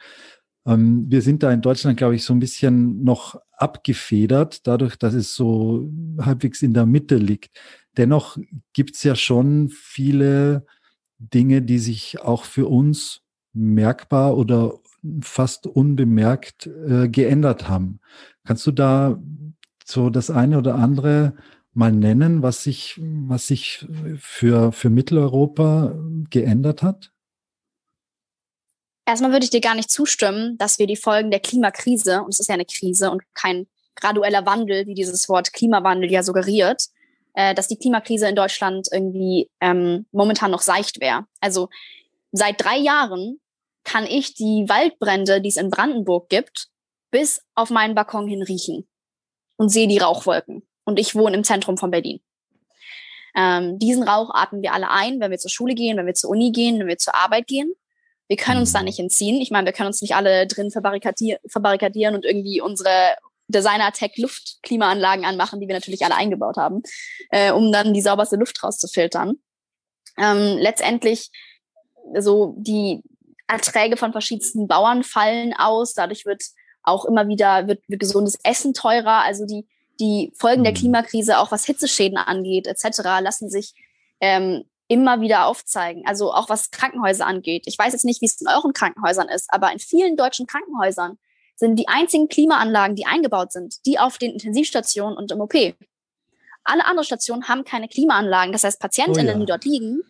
[0.65, 5.13] Ähm, wir sind da in Deutschland, glaube ich, so ein bisschen noch abgefedert, dadurch, dass
[5.13, 7.57] es so halbwegs in der Mitte liegt.
[7.97, 8.37] Dennoch
[8.73, 10.65] gibt es ja schon viele
[11.19, 13.21] Dinge, die sich auch für uns
[13.53, 14.73] merkbar oder
[15.21, 17.99] fast unbemerkt äh, geändert haben.
[18.45, 19.21] Kannst du da
[19.85, 21.35] so das eine oder andere
[21.73, 25.95] mal nennen, was sich, was sich für, für Mitteleuropa
[26.29, 27.12] geändert hat?
[29.05, 32.39] Erstmal würde ich dir gar nicht zustimmen, dass wir die Folgen der Klimakrise, und es
[32.39, 36.85] ist ja eine Krise und kein gradueller Wandel, wie dieses Wort Klimawandel ja suggeriert,
[37.33, 41.25] äh, dass die Klimakrise in Deutschland irgendwie ähm, momentan noch seicht wäre.
[41.41, 41.69] Also
[42.31, 43.39] seit drei Jahren
[43.83, 46.67] kann ich die Waldbrände, die es in Brandenburg gibt,
[47.11, 48.87] bis auf meinen Balkon hin riechen
[49.57, 50.67] und sehe die Rauchwolken.
[50.85, 52.21] Und ich wohne im Zentrum von Berlin.
[53.35, 56.29] Ähm, diesen Rauch atmen wir alle ein, wenn wir zur Schule gehen, wenn wir zur
[56.29, 57.73] Uni gehen, wenn wir zur Arbeit gehen.
[58.33, 58.85] Wir können uns da mhm.
[58.85, 59.39] nicht entziehen.
[59.41, 63.15] Ich meine, wir können uns nicht alle drin verbarrikadier verbarrikadieren und irgendwie unsere
[63.47, 66.81] Designer-Tech-Luftklimaanlagen anmachen, die wir natürlich alle eingebaut haben,
[67.29, 69.33] äh, um dann die sauberste Luft rauszufiltern.
[70.17, 71.29] Ähm, letztendlich
[72.17, 73.03] so die
[73.47, 75.93] Erträge von verschiedensten Bauern fallen aus.
[75.93, 76.41] Dadurch wird
[76.81, 79.21] auch immer wieder wird, wird gesundes Essen teurer.
[79.21, 79.67] Also die
[79.99, 80.77] die Folgen der mhm.
[80.77, 83.75] Klimakrise, auch was Hitzeschäden angeht etc., lassen sich
[84.19, 86.03] ähm, immer wieder aufzeigen.
[86.05, 87.63] Also auch was Krankenhäuser angeht.
[87.65, 91.17] Ich weiß jetzt nicht, wie es in euren Krankenhäusern ist, aber in vielen deutschen Krankenhäusern
[91.55, 95.53] sind die einzigen Klimaanlagen, die eingebaut sind, die auf den Intensivstationen und im OP.
[96.63, 98.53] Alle anderen Stationen haben keine Klimaanlagen.
[98.53, 99.39] Das heißt, Patientinnen, oh ja.
[99.39, 100.01] die dort liegen,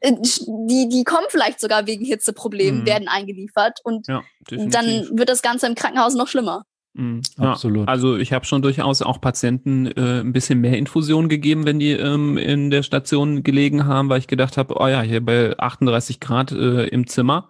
[0.00, 2.86] äh, die, die kommen vielleicht sogar wegen Hitzeproblemen, mhm.
[2.86, 6.64] werden eingeliefert und ja, dann wird das Ganze im Krankenhaus noch schlimmer.
[6.98, 7.22] Mhm.
[7.38, 7.88] Ja, Absolut.
[7.88, 11.92] Also ich habe schon durchaus auch Patienten äh, ein bisschen mehr Infusion gegeben, wenn die
[11.92, 16.18] ähm, in der Station gelegen haben, weil ich gedacht habe, oh ja, hier bei 38
[16.18, 17.48] Grad äh, im Zimmer,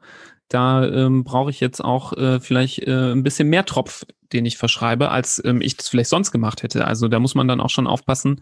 [0.49, 4.59] da ähm, brauche ich jetzt auch äh, vielleicht äh, ein bisschen mehr Tropf den ich
[4.59, 6.87] verschreibe, als ähm, ich das vielleicht sonst gemacht hätte.
[6.87, 8.41] Also da muss man dann auch schon aufpassen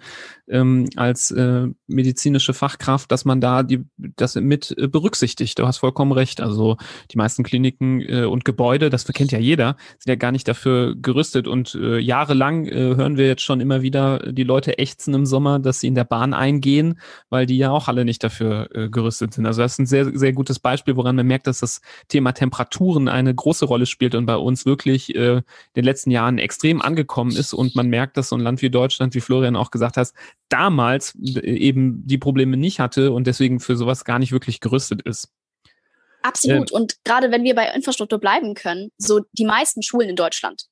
[0.49, 5.59] ähm, als äh, medizinische Fachkraft, dass man da die das mit äh, berücksichtigt.
[5.59, 6.41] Du hast vollkommen recht.
[6.41, 6.77] Also
[7.11, 10.95] die meisten Kliniken äh, und Gebäude, das kennt ja jeder, sind ja gar nicht dafür
[10.97, 11.49] gerüstet.
[11.49, 15.59] Und äh, jahrelang äh, hören wir jetzt schon immer wieder die Leute ächzen im Sommer,
[15.59, 16.99] dass sie in der Bahn eingehen,
[17.31, 19.47] weil die ja auch alle nicht dafür äh, gerüstet sind.
[19.47, 23.09] Also das ist ein sehr, sehr gutes Beispiel, woran man merkt, dass das Thema Temperaturen
[23.09, 25.43] eine große Rolle spielt und bei uns wirklich äh,
[25.77, 27.53] den letzten Jahren extrem angekommen ist.
[27.53, 30.13] Und man merkt, dass so ein Land wie Deutschland, wie Florian auch gesagt hat,
[30.49, 35.03] damals äh, eben die Probleme nicht hatte und deswegen für sowas gar nicht wirklich gerüstet
[35.03, 35.29] ist.
[36.23, 36.73] Absolut.
[36.73, 40.65] Ähm, und gerade wenn wir bei Infrastruktur bleiben können, so die meisten Schulen in Deutschland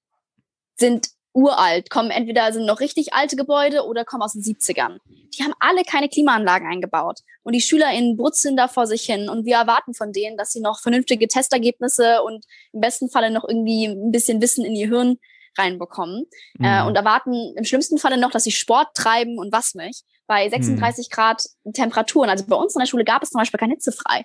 [0.76, 4.98] sind uralt, kommen entweder sind noch richtig alte Gebäude oder kommen aus den 70ern.
[5.36, 7.20] Die haben alle keine Klimaanlagen eingebaut.
[7.42, 9.28] Und die SchülerInnen brutzeln da vor sich hin.
[9.28, 13.44] Und wir erwarten von denen, dass sie noch vernünftige Testergebnisse und im besten Falle noch
[13.46, 15.18] irgendwie ein bisschen Wissen in ihr Hirn
[15.58, 16.26] reinbekommen.
[16.60, 16.64] Äh, mhm.
[16.64, 20.04] Äh, und erwarten im schlimmsten Falle noch, dass sie Sport treiben und was nicht.
[20.26, 21.14] Bei 36 mhm.
[21.14, 21.44] Grad
[21.74, 22.30] Temperaturen.
[22.30, 24.22] Also bei uns in der Schule gab es zum Beispiel kein Hitzefrei.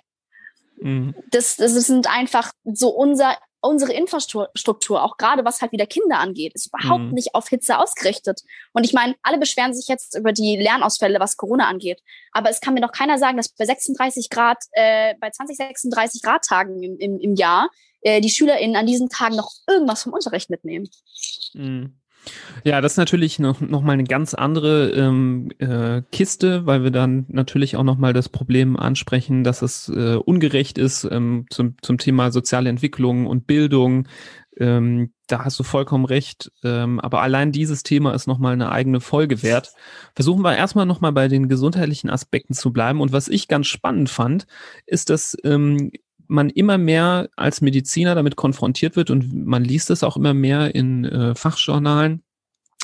[0.80, 1.14] Mhm.
[1.30, 6.54] Das, das sind einfach so unser unsere Infrastruktur, auch gerade was halt wieder Kinder angeht,
[6.54, 7.12] ist überhaupt mhm.
[7.12, 8.42] nicht auf Hitze ausgerichtet.
[8.72, 12.00] Und ich meine, alle beschweren sich jetzt über die Lernausfälle, was Corona angeht.
[12.32, 16.22] Aber es kann mir doch keiner sagen, dass bei 36 Grad, äh, bei 20, 36
[16.22, 17.68] Grad Tagen im, im, im Jahr
[18.00, 20.88] äh, die SchülerInnen an diesen Tagen noch irgendwas vom Unterricht mitnehmen.
[21.52, 21.96] Mhm.
[22.64, 26.90] Ja, das ist natürlich noch, noch mal eine ganz andere ähm, äh, Kiste, weil wir
[26.90, 31.76] dann natürlich auch noch mal das Problem ansprechen, dass es äh, ungerecht ist ähm, zum,
[31.80, 34.06] zum Thema soziale Entwicklung und Bildung.
[34.58, 36.52] Ähm, da hast du vollkommen recht.
[36.62, 39.72] Ähm, aber allein dieses Thema ist noch mal eine eigene Folge wert.
[40.14, 43.00] Versuchen wir erstmal noch mal bei den gesundheitlichen Aspekten zu bleiben.
[43.00, 44.46] Und was ich ganz spannend fand,
[44.86, 45.90] ist, dass ähm,
[46.30, 50.74] man immer mehr als Mediziner damit konfrontiert wird und man liest es auch immer mehr
[50.74, 52.22] in äh, Fachjournalen,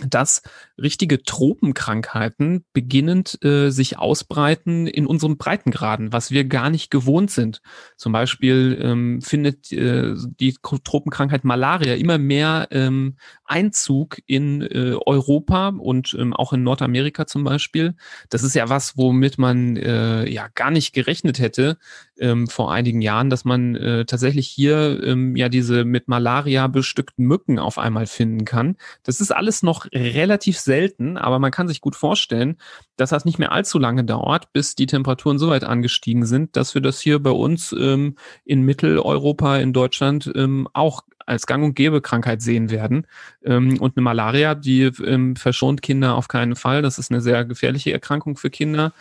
[0.05, 0.43] dass
[0.79, 7.63] richtige Tropenkrankheiten beginnend äh, sich ausbreiten in unserem Breitengraden, was wir gar nicht gewohnt sind.
[7.97, 15.69] Zum Beispiel ähm, findet äh, die Tropenkrankheit Malaria immer mehr ähm, Einzug in äh, Europa
[15.69, 17.95] und ähm, auch in Nordamerika zum Beispiel.
[18.29, 21.79] Das ist ja was, womit man äh, ja gar nicht gerechnet hätte
[22.19, 27.27] ähm, vor einigen Jahren, dass man äh, tatsächlich hier ähm, ja diese mit Malaria bestückten
[27.27, 28.77] Mücken auf einmal finden kann.
[29.03, 32.57] Das ist alles noch relativ selten, aber man kann sich gut vorstellen,
[32.97, 36.75] dass das nicht mehr allzu lange dauert, bis die Temperaturen so weit angestiegen sind, dass
[36.75, 41.75] wir das hier bei uns ähm, in Mitteleuropa, in Deutschland ähm, auch als gang und
[41.75, 43.07] gäbe Krankheit sehen werden.
[43.45, 46.83] Ähm, und eine Malaria, die ähm, verschont Kinder auf keinen Fall.
[46.83, 48.93] Das ist eine sehr gefährliche Erkrankung für Kinder.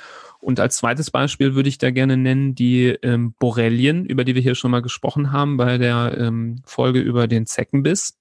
[0.46, 4.44] Und als zweites Beispiel würde ich da gerne nennen die ähm, Borrelien, über die wir
[4.44, 8.20] hier schon mal gesprochen haben bei der ähm, Folge über den Zeckenbiss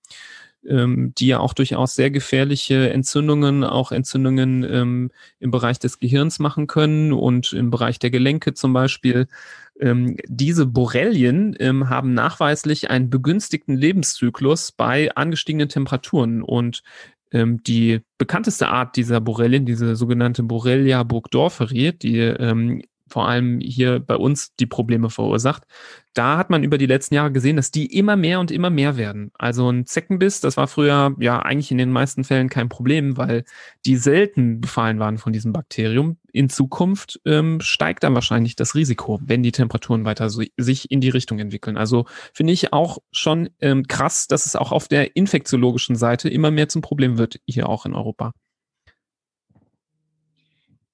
[0.67, 6.39] ähm, die ja auch durchaus sehr gefährliche Entzündungen, auch Entzündungen ähm, im Bereich des Gehirns
[6.39, 9.27] machen können und im Bereich der Gelenke zum Beispiel.
[9.79, 16.83] Ähm, diese Borrelien ähm, haben nachweislich einen begünstigten Lebenszyklus bei angestiegenen Temperaturen und
[17.35, 22.83] ähm, die bekannteste Art dieser Borrelien, diese sogenannte Borrelia burgdorferi, die ähm,
[23.15, 25.63] vor allem hier bei uns die Probleme verursacht.
[26.15, 28.97] Da hat man über die letzten Jahre gesehen, dass die immer mehr und immer mehr
[28.97, 29.31] werden.
[29.39, 33.45] Also ein Zeckenbiss, das war früher ja eigentlich in den meisten Fällen kein Problem, weil
[33.87, 36.17] die selten befallen waren von diesem Bakterium.
[36.33, 41.01] In Zukunft ähm, steigt dann wahrscheinlich das Risiko, wenn die Temperaturen weiter so, sich in
[41.01, 41.77] die Richtung entwickeln.
[41.77, 46.51] Also finde ich auch schon ähm, krass, dass es auch auf der infektiologischen Seite immer
[46.51, 48.33] mehr zum Problem wird, hier auch in Europa.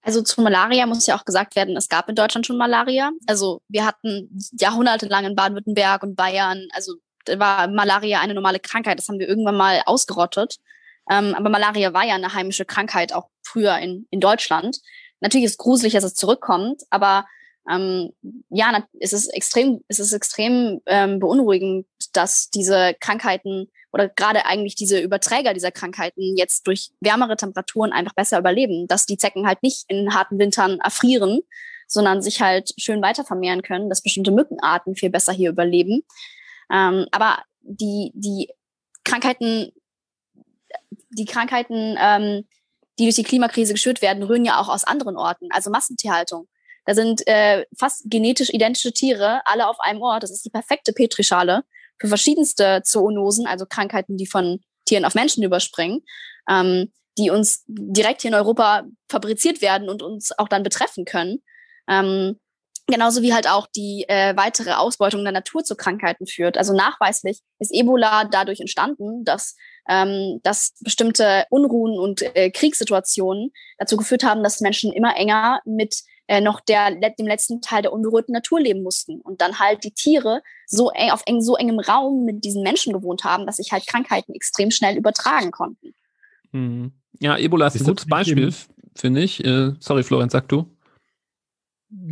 [0.03, 3.11] Also zu Malaria muss ja auch gesagt werden, es gab in Deutschland schon Malaria.
[3.27, 6.95] Also wir hatten jahrhundertelang in Baden-Württemberg und Bayern, also
[7.27, 8.99] da war Malaria eine normale Krankheit.
[8.99, 10.57] Das haben wir irgendwann mal ausgerottet.
[11.11, 14.79] Ähm, aber Malaria war ja eine heimische Krankheit, auch früher in, in Deutschland.
[15.21, 17.27] Natürlich ist es gruselig, dass es zurückkommt, aber
[17.71, 18.11] ähm,
[18.49, 24.75] ja, es ist extrem, es ist extrem ähm, beunruhigend, dass diese Krankheiten oder gerade eigentlich
[24.75, 29.63] diese Überträger dieser Krankheiten jetzt durch wärmere Temperaturen einfach besser überleben, dass die Zecken halt
[29.63, 31.41] nicht in harten Wintern erfrieren,
[31.87, 36.03] sondern sich halt schön weiter vermehren können, dass bestimmte Mückenarten viel besser hier überleben.
[36.73, 38.49] Ähm, aber die, die
[39.05, 39.73] Krankheiten,
[41.11, 42.47] die Krankheiten, ähm,
[42.99, 46.47] die durch die Klimakrise geschürt werden, rühren ja auch aus anderen Orten, also Massentierhaltung.
[46.85, 50.23] Da sind äh, fast genetisch identische Tiere alle auf einem Ort.
[50.23, 51.63] Das ist die perfekte Petrischale
[51.99, 56.03] für verschiedenste Zoonosen, also Krankheiten, die von Tieren auf Menschen überspringen,
[56.49, 61.43] ähm, die uns direkt hier in Europa fabriziert werden und uns auch dann betreffen können.
[61.89, 62.39] Ähm,
[62.87, 66.57] genauso wie halt auch die äh, weitere Ausbeutung der Natur zu Krankheiten führt.
[66.57, 69.55] Also nachweislich ist Ebola dadurch entstanden, dass
[69.89, 76.03] ähm, dass bestimmte Unruhen und äh, Kriegssituationen dazu geführt haben, dass Menschen immer enger mit
[76.31, 79.21] äh, noch der, dem letzten Teil der unberührten Natur leben mussten.
[79.21, 82.93] Und dann halt die Tiere so eng, auf eng, so engem Raum mit diesen Menschen
[82.93, 85.93] gewohnt haben, dass sich halt Krankheiten extrem schnell übertragen konnten.
[86.53, 86.93] Mhm.
[87.19, 88.55] Ja, Ebola ist, ist ein gutes Beispiel,
[88.95, 89.45] finde ich.
[89.45, 90.67] Äh, sorry, Florian, sag du.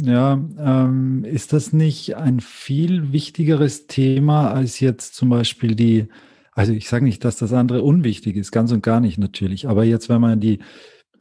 [0.02, 6.08] Ja, ähm, ist das nicht ein viel wichtigeres Thema als jetzt zum Beispiel die,
[6.50, 9.84] also ich sage nicht, dass das andere unwichtig ist, ganz und gar nicht natürlich, aber
[9.84, 10.58] jetzt, wenn man die,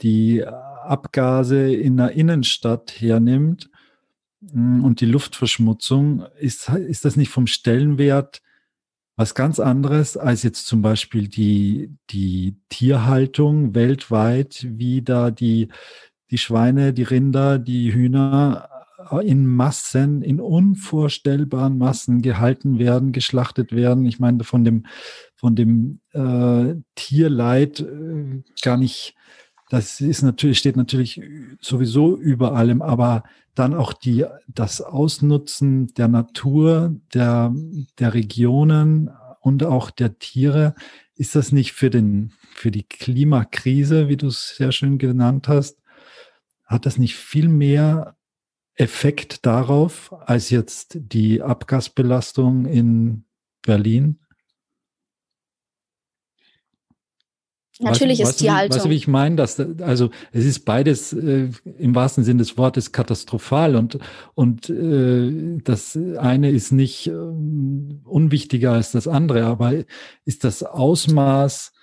[0.01, 0.43] die
[0.87, 3.69] Abgase in der Innenstadt hernimmt
[4.41, 8.41] mm, und die Luftverschmutzung, ist, ist das nicht vom Stellenwert
[9.17, 15.69] was ganz anderes als jetzt zum Beispiel die, die Tierhaltung weltweit, wie da die,
[16.29, 18.69] die Schweine, die Rinder, die Hühner
[19.23, 24.05] in Massen, in unvorstellbaren Massen gehalten werden, geschlachtet werden.
[24.05, 24.85] Ich meine, von dem,
[25.35, 29.15] von dem äh, Tierleid äh, gar nicht
[29.69, 31.21] das ist natürlich, steht natürlich
[31.59, 37.53] sowieso über allem, aber dann auch die, das Ausnutzen der Natur, der,
[37.99, 39.09] der Regionen
[39.41, 40.75] und auch der Tiere.
[41.15, 45.79] Ist das nicht für den, für die Klimakrise, wie du es sehr schön genannt hast,
[46.65, 48.15] hat das nicht viel mehr
[48.75, 53.23] Effekt darauf als jetzt die Abgasbelastung in
[53.63, 54.19] Berlin?
[57.79, 58.75] Natürlich weißt, ist Tierhaltung.
[58.75, 59.35] Weißt du, wie ich meine?
[59.35, 63.99] Dass, also es ist beides äh, im wahrsten Sinne des Wortes katastrophal und,
[64.33, 69.73] und äh, das eine ist nicht äh, unwichtiger als das andere, aber
[70.25, 71.73] ist das Ausmaß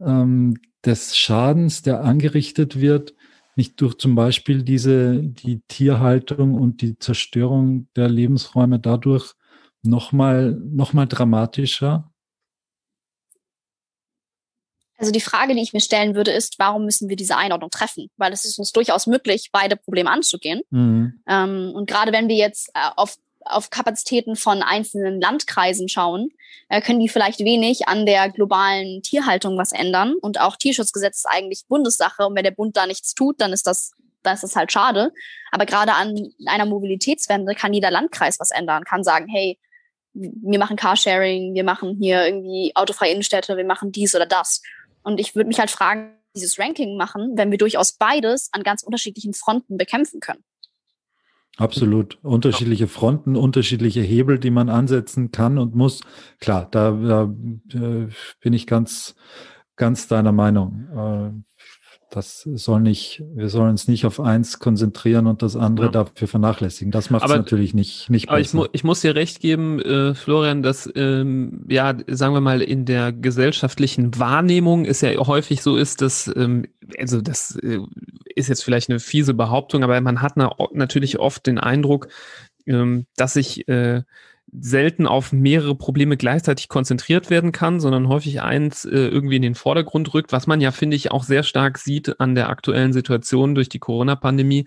[0.00, 3.14] ähm, des Schadens, der angerichtet wird,
[3.56, 9.34] nicht durch zum Beispiel diese die Tierhaltung und die Zerstörung der Lebensräume dadurch
[9.82, 12.10] nochmal noch mal dramatischer?
[15.04, 18.08] Also die Frage, die ich mir stellen würde, ist, warum müssen wir diese Einordnung treffen?
[18.16, 20.62] Weil es ist uns durchaus möglich, beide Probleme anzugehen.
[20.70, 21.20] Mhm.
[21.28, 26.30] Ähm, und gerade wenn wir jetzt äh, auf, auf Kapazitäten von einzelnen Landkreisen schauen,
[26.70, 30.14] äh, können die vielleicht wenig an der globalen Tierhaltung was ändern.
[30.22, 32.26] Und auch Tierschutzgesetz ist eigentlich Bundessache.
[32.26, 35.12] Und wenn der Bund da nichts tut, dann ist das dann ist das halt schade.
[35.52, 39.58] Aber gerade an einer Mobilitätswende kann jeder Landkreis was ändern, kann sagen, hey,
[40.14, 44.62] wir machen Carsharing, wir machen hier irgendwie autofreie Innenstädte, wir machen dies oder das.
[45.04, 48.82] Und ich würde mich halt fragen, dieses Ranking machen, wenn wir durchaus beides an ganz
[48.82, 50.42] unterschiedlichen Fronten bekämpfen können.
[51.56, 52.18] Absolut.
[52.24, 56.00] Unterschiedliche Fronten, unterschiedliche Hebel, die man ansetzen kann und muss.
[56.40, 57.22] Klar, da, da
[57.72, 58.08] äh,
[58.40, 59.14] bin ich ganz,
[59.76, 61.44] ganz deiner Meinung.
[62.14, 65.92] Das soll nicht, wir sollen uns nicht auf eins konzentrieren und das andere ja.
[65.92, 66.92] dafür vernachlässigen.
[66.92, 68.58] Das macht es natürlich nicht, nicht aber besser.
[68.58, 72.62] Aber ich, ich muss dir recht geben, äh, Florian, dass, ähm, ja, sagen wir mal,
[72.62, 76.66] in der gesellschaftlichen Wahrnehmung ist ja häufig so ist, dass, ähm,
[77.00, 77.80] also das äh,
[78.36, 82.06] ist jetzt vielleicht eine fiese Behauptung, aber man hat na, natürlich oft den Eindruck,
[82.66, 84.02] ähm, dass sich äh,
[84.58, 89.54] selten auf mehrere Probleme gleichzeitig konzentriert werden kann, sondern häufig eins äh, irgendwie in den
[89.54, 93.54] Vordergrund rückt, was man ja, finde ich, auch sehr stark sieht an der aktuellen Situation
[93.54, 94.66] durch die Corona-Pandemie,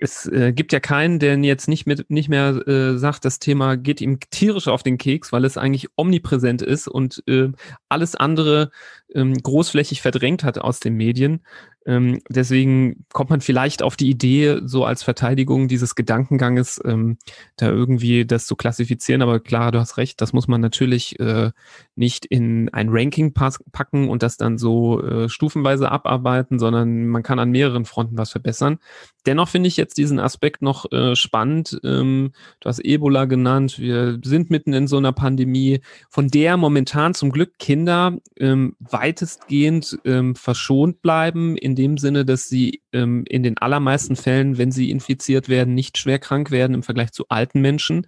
[0.00, 3.76] es äh, gibt ja keinen, der jetzt nicht, mit, nicht mehr äh, sagt, das Thema
[3.76, 7.50] geht ihm tierisch auf den Keks, weil es eigentlich omnipräsent ist und äh,
[7.88, 8.70] alles andere
[9.14, 11.44] ähm, großflächig verdrängt hat aus den Medien.
[11.86, 17.16] Ähm, deswegen kommt man vielleicht auf die Idee, so als Verteidigung dieses Gedankenganges, ähm,
[17.56, 19.22] da irgendwie das zu klassifizieren.
[19.22, 21.50] Aber klar, du hast recht, das muss man natürlich äh,
[21.96, 27.38] nicht in ein Ranking packen und das dann so äh, stufenweise abarbeiten, sondern man kann
[27.38, 28.78] an mehreren Fronten was verbessern.
[29.26, 31.78] Dennoch finde ich jetzt diesen Aspekt noch äh, spannend.
[31.84, 33.78] Ähm, du hast Ebola genannt.
[33.78, 39.98] Wir sind mitten in so einer Pandemie, von der momentan zum Glück Kinder ähm, weitestgehend
[40.04, 44.90] ähm, verschont bleiben, in dem Sinne, dass sie ähm, in den allermeisten Fällen, wenn sie
[44.90, 48.06] infiziert werden, nicht schwer krank werden im Vergleich zu alten Menschen.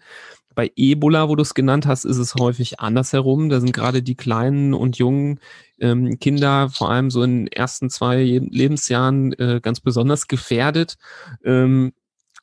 [0.54, 3.48] Bei Ebola, wo du es genannt hast, ist es häufig andersherum.
[3.48, 5.40] Da sind gerade die kleinen und jungen
[5.80, 10.98] ähm, Kinder, vor allem so in den ersten zwei Lebensjahren, äh, ganz besonders gefährdet.
[11.42, 11.92] Ähm,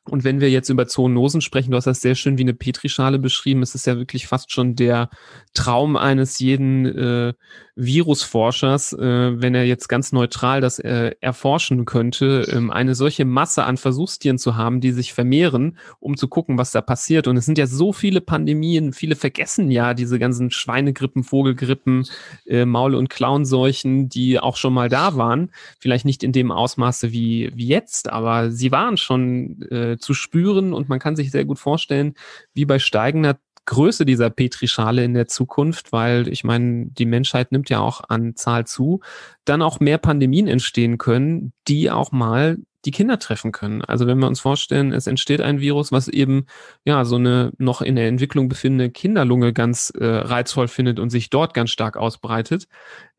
[0.04, 3.18] und wenn wir jetzt über Zoonosen sprechen, du hast das sehr schön wie eine Petrischale
[3.18, 5.10] beschrieben, es ist ja wirklich fast schon der
[5.54, 7.34] Traum eines jeden äh,
[7.80, 13.64] Virusforschers, äh, wenn er jetzt ganz neutral das äh, erforschen könnte, ähm, eine solche Masse
[13.64, 17.26] an Versuchstieren zu haben, die sich vermehren, um zu gucken, was da passiert.
[17.26, 22.06] Und es sind ja so viele Pandemien, viele vergessen ja diese ganzen Schweinegrippen, Vogelgrippen,
[22.46, 25.50] äh, Maul- und Klauenseuchen, die auch schon mal da waren.
[25.78, 30.74] Vielleicht nicht in dem Ausmaße wie, wie jetzt, aber sie waren schon äh, zu spüren
[30.74, 32.14] und man kann sich sehr gut vorstellen,
[32.52, 33.38] wie bei steigender
[33.70, 38.34] Größe dieser Petrischale in der Zukunft, weil ich meine, die Menschheit nimmt ja auch an
[38.34, 39.00] Zahl zu,
[39.44, 43.82] dann auch mehr Pandemien entstehen können, die auch mal die Kinder treffen können.
[43.82, 46.46] Also wenn wir uns vorstellen, es entsteht ein Virus, was eben
[46.84, 51.30] ja so eine noch in der Entwicklung befindende Kinderlunge ganz äh, reizvoll findet und sich
[51.30, 52.66] dort ganz stark ausbreitet,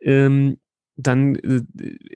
[0.02, 0.58] ähm,
[0.98, 1.62] dann äh,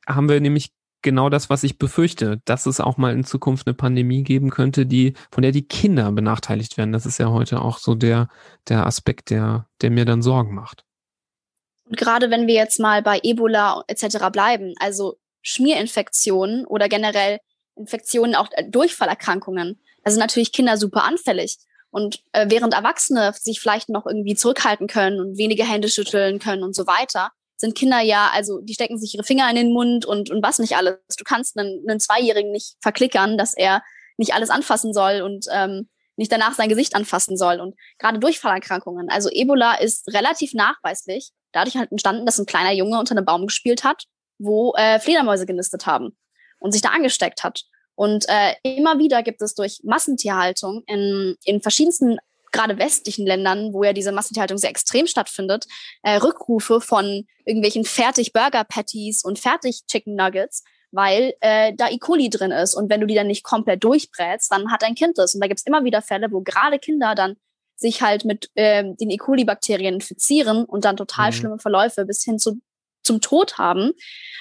[0.08, 0.72] haben wir nämlich
[1.06, 4.86] genau das, was ich befürchte, dass es auch mal in Zukunft eine Pandemie geben könnte,
[4.86, 6.92] die, von der die Kinder benachteiligt werden.
[6.92, 8.28] Das ist ja heute auch so der,
[8.68, 10.84] der Aspekt, der, der mir dann Sorgen macht.
[11.88, 14.30] Und gerade wenn wir jetzt mal bei Ebola etc.
[14.32, 17.40] bleiben, also Schmierinfektionen oder generell
[17.76, 21.58] Infektionen, auch äh, Durchfallerkrankungen, da sind natürlich Kinder super anfällig.
[21.92, 26.64] Und äh, während Erwachsene sich vielleicht noch irgendwie zurückhalten können und wenige Hände schütteln können
[26.64, 30.06] und so weiter, sind Kinder ja, also die stecken sich ihre Finger in den Mund
[30.06, 30.98] und, und was nicht alles.
[31.18, 33.82] Du kannst einen, einen Zweijährigen nicht verklickern, dass er
[34.18, 37.60] nicht alles anfassen soll und ähm, nicht danach sein Gesicht anfassen soll.
[37.60, 43.00] Und gerade Durchfallerkrankungen, also Ebola ist relativ nachweislich dadurch halt entstanden, dass ein kleiner Junge
[43.00, 44.06] unter einem Baum gespielt hat,
[44.38, 46.16] wo äh, Fledermäuse genistet haben
[46.60, 47.64] und sich da angesteckt hat.
[47.96, 52.18] Und äh, immer wieder gibt es durch Massentierhaltung in, in verschiedensten
[52.56, 55.66] gerade westlichen Ländern, wo ja diese Massentierhaltung sehr extrem stattfindet,
[56.04, 61.98] äh, Rückrufe von irgendwelchen Fertig-Burger-Patties und Fertig-Chicken-Nuggets, weil äh, da E.
[61.98, 62.74] coli drin ist.
[62.74, 65.36] Und wenn du die dann nicht komplett durchbrätst, dann hat dein Kind das.
[65.36, 67.36] Und da gibt's immer wieder Fälle, wo gerade Kinder dann
[67.76, 69.18] sich halt mit ähm, den E.
[69.18, 71.36] coli-Bakterien infizieren und dann total mhm.
[71.36, 72.62] schlimme Verläufe bis hin zu,
[73.04, 73.92] zum Tod haben,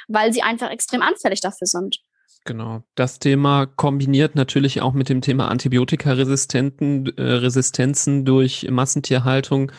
[0.07, 1.98] weil sie einfach extrem anfällig dafür sind.
[2.44, 2.83] Genau.
[2.94, 9.72] Das Thema kombiniert natürlich auch mit dem Thema Antibiotikaresistenzen äh, Resistenzen durch Massentierhaltung.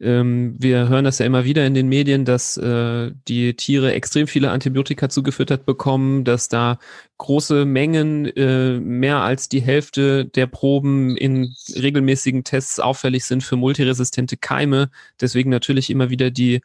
[0.00, 4.26] Ähm, wir hören das ja immer wieder in den Medien, dass äh, die Tiere extrem
[4.26, 6.78] viele Antibiotika zugefüttert bekommen, dass da
[7.18, 13.56] große Mengen, äh, mehr als die Hälfte der Proben in regelmäßigen Tests auffällig sind für
[13.56, 14.90] multiresistente Keime.
[15.20, 16.60] Deswegen natürlich immer wieder die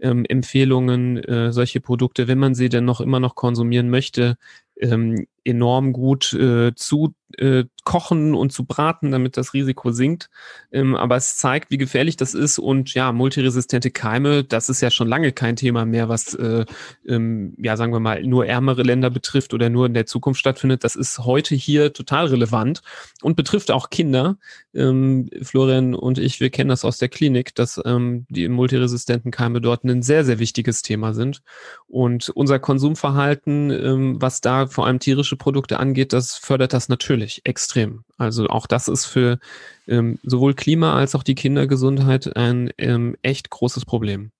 [0.00, 4.36] ähm, Empfehlungen, äh, solche Produkte, wenn man sie denn noch immer noch konsumieren möchte,
[4.80, 10.30] ähm, enorm gut äh, zu äh, kochen und zu braten, damit das Risiko sinkt.
[10.72, 14.90] Ähm, aber es zeigt, wie gefährlich das ist und ja, multiresistente Keime, das ist ja
[14.90, 16.64] schon lange kein Thema mehr, was äh,
[17.06, 20.84] ähm, ja, sagen wir mal, nur ärmere Länder betrifft oder nur in der Zukunft stattfindet.
[20.84, 22.82] Das ist heute hier total relevant
[23.22, 24.36] und betrifft auch Kinder.
[24.74, 29.60] Ähm, Florian und ich, wir kennen das aus der Klinik, dass ähm, die multiresistenten Keime
[29.60, 31.42] dort ein sehr, sehr wichtiges Thema sind.
[31.86, 37.15] Und unser Konsumverhalten, ähm, was da vor allem tierische Produkte angeht, das fördert das natürlich
[37.44, 38.04] extrem.
[38.18, 39.38] Also auch das ist für
[39.86, 44.32] ähm, sowohl Klima als auch die Kindergesundheit ein ähm, echt großes Problem.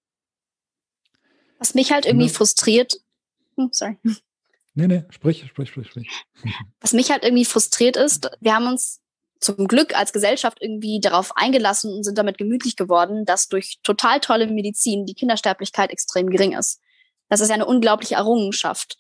[1.59, 2.95] Was mich halt irgendwie frustriert,
[3.57, 3.97] hm, sorry.
[4.75, 6.09] Nee, nee, sprich, sprich, sprich, sprich.
[6.81, 9.01] Was mich halt irgendwie frustriert ist, wir haben uns
[9.41, 14.21] zum Glück als Gesellschaft irgendwie darauf eingelassen und sind damit gemütlich geworden, dass durch total
[14.21, 16.81] tolle Medizin die Kindersterblichkeit extrem gering ist.
[17.29, 18.99] Das ist ja eine unglaubliche Errungenschaft.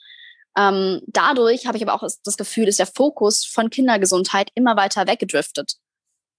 [0.57, 5.07] Ähm, dadurch habe ich aber auch das Gefühl, ist der Fokus von Kindergesundheit immer weiter
[5.07, 5.75] weggedriftet.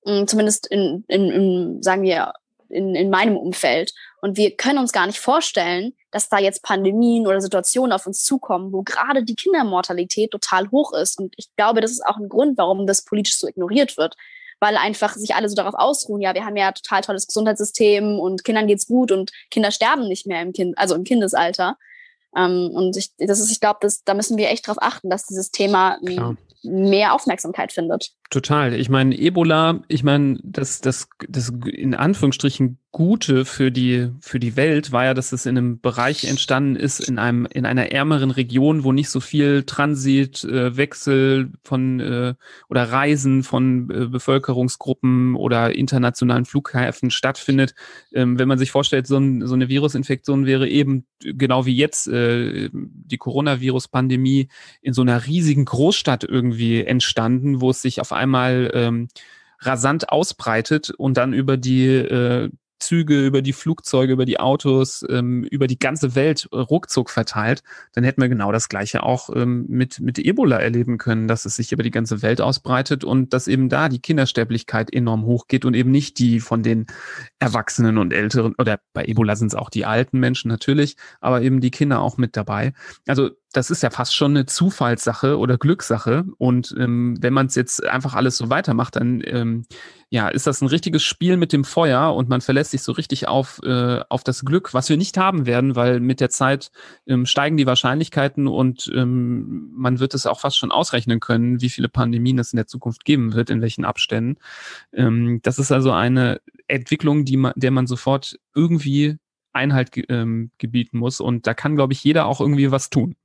[0.06, 2.34] Ähm, zumindest in, in, in, sagen wir,
[2.70, 3.94] in, in meinem Umfeld.
[4.22, 8.24] Und wir können uns gar nicht vorstellen, dass da jetzt Pandemien oder Situationen auf uns
[8.24, 11.20] zukommen, wo gerade die Kindermortalität total hoch ist.
[11.20, 14.16] Und ich glaube, das ist auch ein Grund, warum das politisch so ignoriert wird.
[14.60, 18.44] Weil einfach sich alle so darauf ausruhen, ja, wir haben ja total tolles Gesundheitssystem und
[18.44, 21.78] Kindern geht's gut und Kinder sterben nicht mehr im Kind, also im Kindesalter.
[22.36, 25.52] Ähm, und ich, das ist, ich glaube, da müssen wir echt drauf achten, dass dieses
[25.52, 26.36] Thema Klar.
[26.64, 28.12] mehr Aufmerksamkeit findet.
[28.30, 28.74] Total.
[28.74, 34.56] Ich meine, Ebola, ich meine, das, das, das in Anführungsstrichen Gute für die, für die
[34.56, 38.32] Welt war ja, dass es in einem Bereich entstanden ist, in einem, in einer ärmeren
[38.32, 42.34] Region, wo nicht so viel Transit, äh, Wechsel von äh,
[42.70, 47.76] oder Reisen von äh, Bevölkerungsgruppen oder internationalen Flughäfen stattfindet.
[48.14, 52.08] Ähm, wenn man sich vorstellt, so, ein, so eine Virusinfektion wäre eben genau wie jetzt
[52.08, 54.48] äh, die Coronavirus-Pandemie
[54.82, 59.08] in so einer riesigen Großstadt irgendwie entstanden, wo es sich auf einmal ähm,
[59.60, 62.50] rasant ausbreitet und dann über die äh,
[62.80, 67.64] Züge, über die Flugzeuge, über die Autos, ähm, über die ganze Welt äh, ruckzuck verteilt,
[67.94, 71.56] dann hätten wir genau das Gleiche auch ähm, mit, mit Ebola erleben können, dass es
[71.56, 75.74] sich über die ganze Welt ausbreitet und dass eben da die Kindersterblichkeit enorm hochgeht und
[75.74, 76.86] eben nicht die von den
[77.40, 81.62] Erwachsenen und Älteren, oder bei Ebola sind es auch die alten Menschen natürlich, aber eben
[81.62, 82.74] die Kinder auch mit dabei.
[83.08, 86.26] Also das ist ja fast schon eine Zufallssache oder Glückssache.
[86.38, 89.66] Und ähm, wenn man es jetzt einfach alles so weitermacht, dann ähm,
[90.10, 93.28] ja, ist das ein richtiges Spiel mit dem Feuer und man verlässt sich so richtig
[93.28, 96.70] auf, äh, auf das Glück, was wir nicht haben werden, weil mit der Zeit
[97.08, 101.70] ähm, steigen die Wahrscheinlichkeiten und ähm, man wird es auch fast schon ausrechnen können, wie
[101.70, 104.38] viele Pandemien es in der Zukunft geben wird, in welchen Abständen.
[104.94, 109.18] Ähm, das ist also eine Entwicklung, die man, der man sofort irgendwie
[109.52, 111.20] Einhalt ähm, gebieten muss.
[111.20, 113.16] Und da kann, glaube ich, jeder auch irgendwie was tun.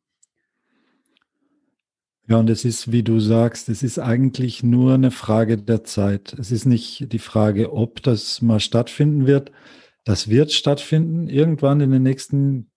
[2.33, 6.33] Ja, und es ist, wie du sagst, es ist eigentlich nur eine Frage der Zeit.
[6.39, 9.53] Es ist nicht die Frage, ob das mal stattfinden wird.
[10.05, 12.71] Das wird stattfinden irgendwann in den nächsten,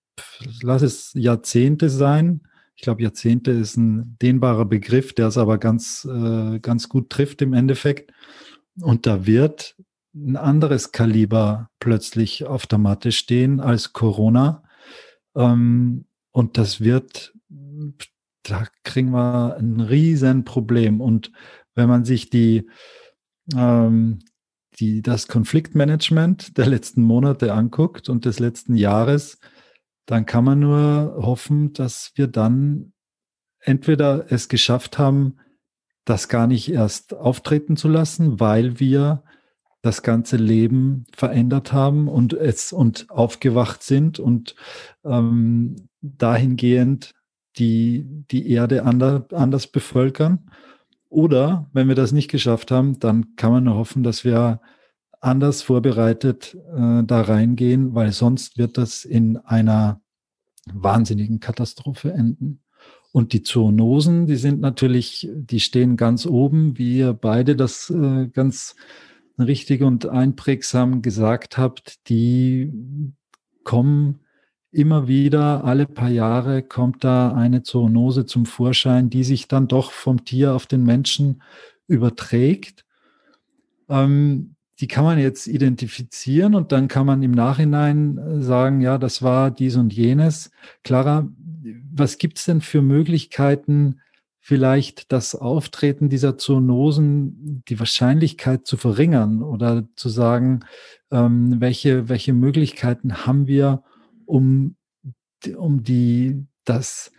[0.62, 2.42] lass es Jahrzehnte sein.
[2.76, 7.42] Ich glaube, Jahrzehnte ist ein dehnbarer Begriff, der es aber ganz, äh, ganz gut trifft
[7.42, 8.12] im Endeffekt.
[8.82, 9.78] Und da wird
[10.14, 14.64] ein anderes Kaliber plötzlich auf der Matte stehen als Corona.
[15.34, 17.32] Ähm, und das wird
[18.50, 21.02] da kriegen wir ein Riesenproblem.
[21.02, 21.32] Und
[21.74, 22.70] wenn man sich die,
[23.56, 24.20] ähm,
[24.80, 29.40] die, das Konfliktmanagement der letzten Monate anguckt und des letzten Jahres,
[30.06, 32.94] dann kann man nur hoffen, dass wir dann
[33.60, 35.38] entweder es geschafft haben,
[36.04, 39.24] das gar nicht erst auftreten zu lassen, weil wir
[39.82, 44.56] das ganze Leben verändert haben und es und aufgewacht sind und
[45.04, 47.15] ähm, dahingehend
[47.58, 50.50] die die Erde ander, anders bevölkern.
[51.10, 54.60] Oder wenn wir das nicht geschafft haben, dann kann man nur hoffen, dass wir
[55.22, 60.02] anders vorbereitet äh, da reingehen, weil sonst wird das in einer
[60.72, 62.62] wahnsinnigen Katastrophe enden.
[63.12, 68.28] Und die Zoonosen, die sind natürlich, die stehen ganz oben, wie ihr beide das äh,
[68.28, 68.76] ganz
[69.40, 72.74] richtig und einprägsam gesagt habt, die
[73.64, 74.20] kommen
[74.76, 79.92] immer wieder, alle paar Jahre kommt da eine Zoonose zum Vorschein, die sich dann doch
[79.92, 81.42] vom Tier auf den Menschen
[81.88, 82.86] überträgt.
[83.90, 88.98] Ähm, die kann man jetzt identifizieren und dann kann man im Nachhinein äh, sagen, ja,
[88.98, 90.52] das war dies und jenes.
[90.84, 91.30] Clara,
[91.94, 94.02] was gibt es denn für Möglichkeiten,
[94.40, 100.60] vielleicht das Auftreten dieser Zoonosen, die Wahrscheinlichkeit zu verringern oder zu sagen,
[101.10, 103.82] ähm, welche, welche Möglichkeiten haben wir,
[104.26, 104.76] um,
[105.56, 107.12] um die, das,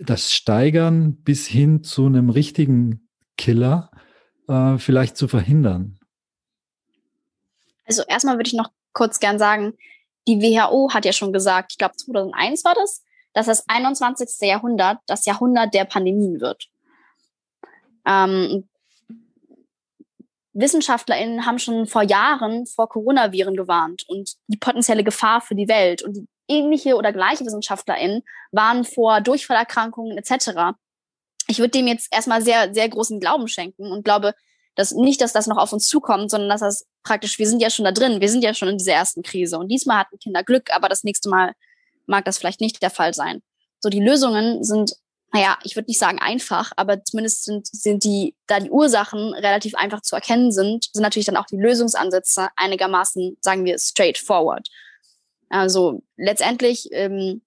[0.00, 3.90] das Steigern bis hin zu einem richtigen Killer
[4.48, 5.98] äh, vielleicht zu verhindern?
[7.86, 9.74] Also erstmal würde ich noch kurz gern sagen,
[10.28, 14.48] die WHO hat ja schon gesagt, ich glaube 2001 war das, dass das 21.
[14.48, 16.68] Jahrhundert das Jahrhundert der Pandemien wird.
[18.06, 18.68] Ähm,
[20.52, 26.02] WissenschaftlerInnen haben schon vor Jahren vor Coronaviren gewarnt und die potenzielle Gefahr für die Welt.
[26.02, 30.76] Und ähnliche oder gleiche WissenschaftlerInnen waren vor Durchfallerkrankungen etc.
[31.46, 34.34] Ich würde dem jetzt erstmal sehr, sehr großen Glauben schenken und glaube,
[34.74, 37.70] dass nicht, dass das noch auf uns zukommt, sondern dass das praktisch, wir sind ja
[37.70, 39.58] schon da drin, wir sind ja schon in dieser ersten Krise.
[39.58, 41.52] Und diesmal hatten Kinder Glück, aber das nächste Mal
[42.06, 43.42] mag das vielleicht nicht der Fall sein.
[43.78, 44.92] So, die Lösungen sind
[45.32, 49.74] naja, ich würde nicht sagen einfach, aber zumindest sind, sind die, da die Ursachen relativ
[49.76, 54.68] einfach zu erkennen sind, sind natürlich dann auch die Lösungsansätze einigermaßen, sagen wir, straightforward.
[55.48, 57.42] Also letztendlich ähm,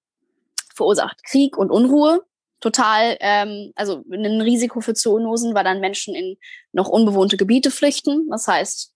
[0.73, 2.21] verursacht Krieg und Unruhe
[2.61, 6.37] total, ähm, also ein Risiko für Zoonosen, weil dann Menschen in
[6.71, 8.29] noch unbewohnte Gebiete flüchten.
[8.29, 8.93] Das heißt,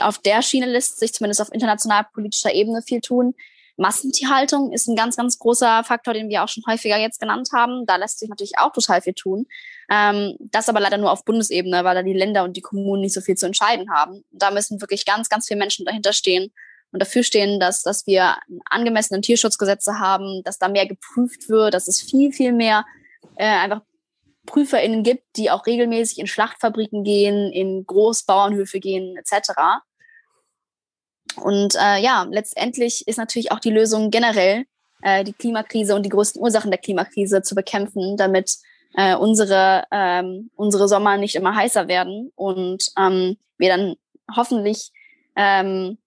[0.00, 3.34] auf der Schiene lässt sich zumindest auf international politischer Ebene viel tun.
[3.76, 7.86] Massentierhaltung ist ein ganz, ganz großer Faktor, den wir auch schon häufiger jetzt genannt haben.
[7.86, 9.46] Da lässt sich natürlich auch total viel tun.
[9.90, 13.14] Ähm, das aber leider nur auf Bundesebene, weil da die Länder und die Kommunen nicht
[13.14, 14.24] so viel zu entscheiden haben.
[14.30, 16.52] Da müssen wirklich ganz, ganz viele Menschen dahinter stehen
[16.92, 18.36] und dafür stehen, dass, dass wir
[18.70, 22.84] angemessene Tierschutzgesetze haben, dass da mehr geprüft wird, dass es viel, viel mehr
[23.36, 23.82] äh, einfach
[24.46, 29.52] PrüferInnen gibt, die auch regelmäßig in Schlachtfabriken gehen, in Großbauernhöfe gehen, etc.
[31.36, 34.64] Und äh, ja, letztendlich ist natürlich auch die Lösung generell,
[35.02, 38.56] äh, die Klimakrise und die größten Ursachen der Klimakrise zu bekämpfen, damit
[38.94, 43.94] äh, unsere, ähm, unsere Sommer nicht immer heißer werden und ähm, wir dann
[44.34, 44.92] hoffentlich
[45.36, 45.98] ähm,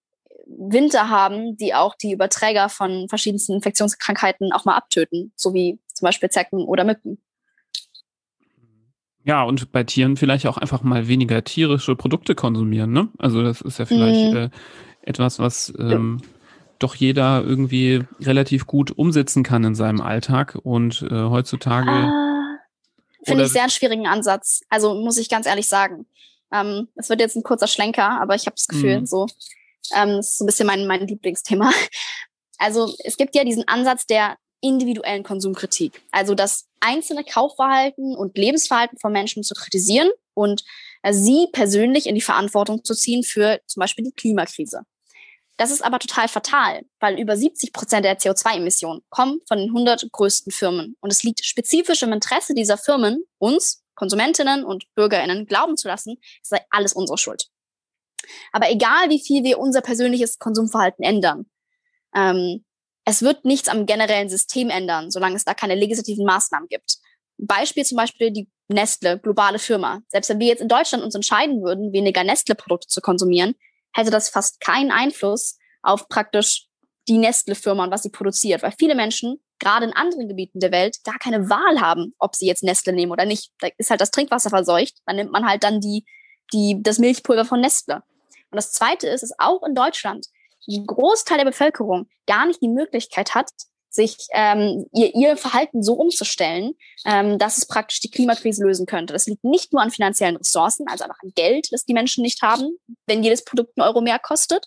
[0.46, 6.06] Winter haben, die auch die Überträger von verschiedensten Infektionskrankheiten auch mal abtöten, so wie zum
[6.06, 7.18] Beispiel Zecken oder Mücken.
[9.24, 13.08] Ja, und bei Tieren vielleicht auch einfach mal weniger tierische Produkte konsumieren, ne?
[13.18, 14.36] Also das ist ja vielleicht mhm.
[14.36, 14.50] äh,
[15.02, 16.28] etwas, was ähm, ja.
[16.78, 21.90] doch jeder irgendwie relativ gut umsetzen kann in seinem Alltag und äh, heutzutage.
[21.90, 22.58] Ah,
[23.24, 24.62] Finde ich sehr einen schwierigen Ansatz.
[24.68, 26.06] Also muss ich ganz ehrlich sagen.
[26.52, 29.06] Ähm, es wird jetzt ein kurzer Schlenker, aber ich habe das Gefühl, mhm.
[29.06, 29.26] so
[29.94, 31.70] ähm, das ist so ein bisschen mein, mein Lieblingsthema.
[32.60, 36.02] Also es gibt ja diesen Ansatz der individuellen Konsumkritik.
[36.10, 40.64] Also das einzelne Kaufverhalten und Lebensverhalten von Menschen zu kritisieren und
[41.10, 44.82] sie persönlich in die Verantwortung zu ziehen für zum Beispiel die Klimakrise.
[45.58, 50.10] Das ist aber total fatal, weil über 70 Prozent der CO2-Emissionen kommen von den 100
[50.12, 50.96] größten Firmen.
[51.00, 56.18] Und es liegt spezifisch im Interesse dieser Firmen, uns, Konsumentinnen und Bürgerinnen, glauben zu lassen,
[56.42, 57.48] es sei alles unsere Schuld.
[58.52, 61.46] Aber egal, wie viel wir unser persönliches Konsumverhalten ändern,
[62.14, 62.64] ähm,
[63.04, 66.98] es wird nichts am generellen System ändern, solange es da keine legislativen Maßnahmen gibt.
[67.38, 70.02] Beispiel zum Beispiel die Nestle, globale Firma.
[70.08, 73.54] Selbst wenn wir jetzt in Deutschland uns entscheiden würden, weniger Nestle-Produkte zu konsumieren,
[73.94, 76.66] hätte das fast keinen Einfluss auf praktisch
[77.08, 80.98] die Nestle-Firma und was sie produziert, weil viele Menschen, gerade in anderen Gebieten der Welt,
[81.04, 83.50] gar keine Wahl haben, ob sie jetzt Nestle nehmen oder nicht.
[83.60, 86.04] Da ist halt das Trinkwasser verseucht, dann nimmt man halt dann die,
[86.52, 88.02] die, das Milchpulver von Nestle.
[88.50, 90.26] Und das Zweite ist, dass auch in Deutschland
[90.66, 93.50] die Großteil der Bevölkerung gar nicht die Möglichkeit hat,
[93.98, 96.74] sich ähm, ihr, ihr Verhalten so umzustellen,
[97.04, 99.12] ähm, dass es praktisch die Klimakrise lösen könnte.
[99.12, 102.40] Das liegt nicht nur an finanziellen Ressourcen, also einfach an Geld, das die Menschen nicht
[102.42, 104.64] haben, wenn jedes Produkt einen Euro mehr kostet,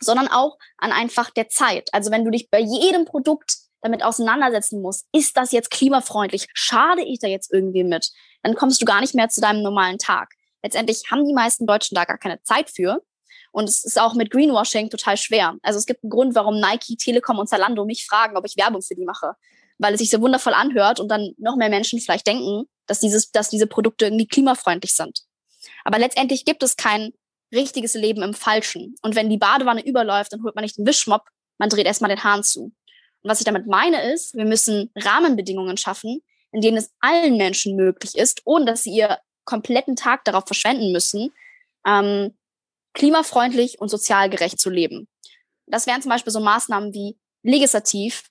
[0.00, 1.88] sondern auch an einfach der Zeit.
[1.92, 6.48] Also wenn du dich bei jedem Produkt damit auseinandersetzen musst, ist das jetzt klimafreundlich?
[6.54, 8.10] Schade ich da jetzt irgendwie mit?
[8.42, 10.30] Dann kommst du gar nicht mehr zu deinem normalen Tag.
[10.62, 13.02] Letztendlich haben die meisten Deutschen da gar keine Zeit für.
[13.54, 15.56] Und es ist auch mit Greenwashing total schwer.
[15.62, 18.82] Also es gibt einen Grund, warum Nike, Telekom und Zalando mich fragen, ob ich Werbung
[18.82, 19.36] für die mache.
[19.78, 23.30] Weil es sich so wundervoll anhört und dann noch mehr Menschen vielleicht denken, dass, dieses,
[23.30, 25.20] dass diese Produkte irgendwie klimafreundlich sind.
[25.84, 27.12] Aber letztendlich gibt es kein
[27.52, 28.96] richtiges Leben im Falschen.
[29.02, 31.22] Und wenn die Badewanne überläuft, dann holt man nicht den Wischmopp,
[31.58, 32.64] man dreht erstmal den Hahn zu.
[32.64, 32.74] Und
[33.22, 38.16] was ich damit meine ist, wir müssen Rahmenbedingungen schaffen, in denen es allen Menschen möglich
[38.16, 41.32] ist, ohne dass sie ihr kompletten Tag darauf verschwenden müssen,
[41.86, 42.34] ähm,
[42.94, 45.08] klimafreundlich und sozial gerecht zu leben.
[45.66, 48.24] Das wären zum Beispiel so Maßnahmen wie legislativ,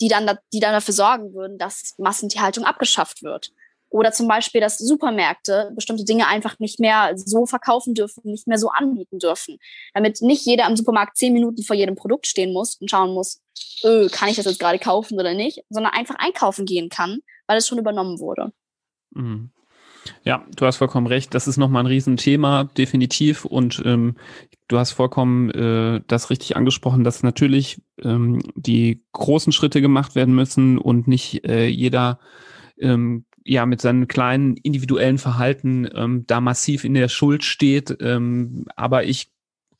[0.00, 3.52] die dann, die dann dafür sorgen würden, dass Massentierhaltung abgeschafft wird.
[3.90, 8.58] Oder zum Beispiel, dass Supermärkte bestimmte Dinge einfach nicht mehr so verkaufen dürfen, nicht mehr
[8.58, 9.58] so anbieten dürfen.
[9.94, 13.42] Damit nicht jeder im Supermarkt zehn Minuten vor jedem Produkt stehen muss und schauen muss,
[13.82, 17.58] öh, kann ich das jetzt gerade kaufen oder nicht, sondern einfach einkaufen gehen kann, weil
[17.58, 18.52] es schon übernommen wurde.
[19.10, 19.50] Mhm.
[20.24, 21.34] Ja, du hast vollkommen recht.
[21.34, 23.44] Das ist nochmal ein Riesenthema, definitiv.
[23.44, 24.16] Und ähm,
[24.68, 30.34] du hast vollkommen äh, das richtig angesprochen, dass natürlich ähm, die großen Schritte gemacht werden
[30.34, 32.18] müssen und nicht äh, jeder
[32.78, 37.96] ähm, ja mit seinem kleinen individuellen Verhalten ähm, da massiv in der Schuld steht.
[38.00, 39.30] Ähm, aber ich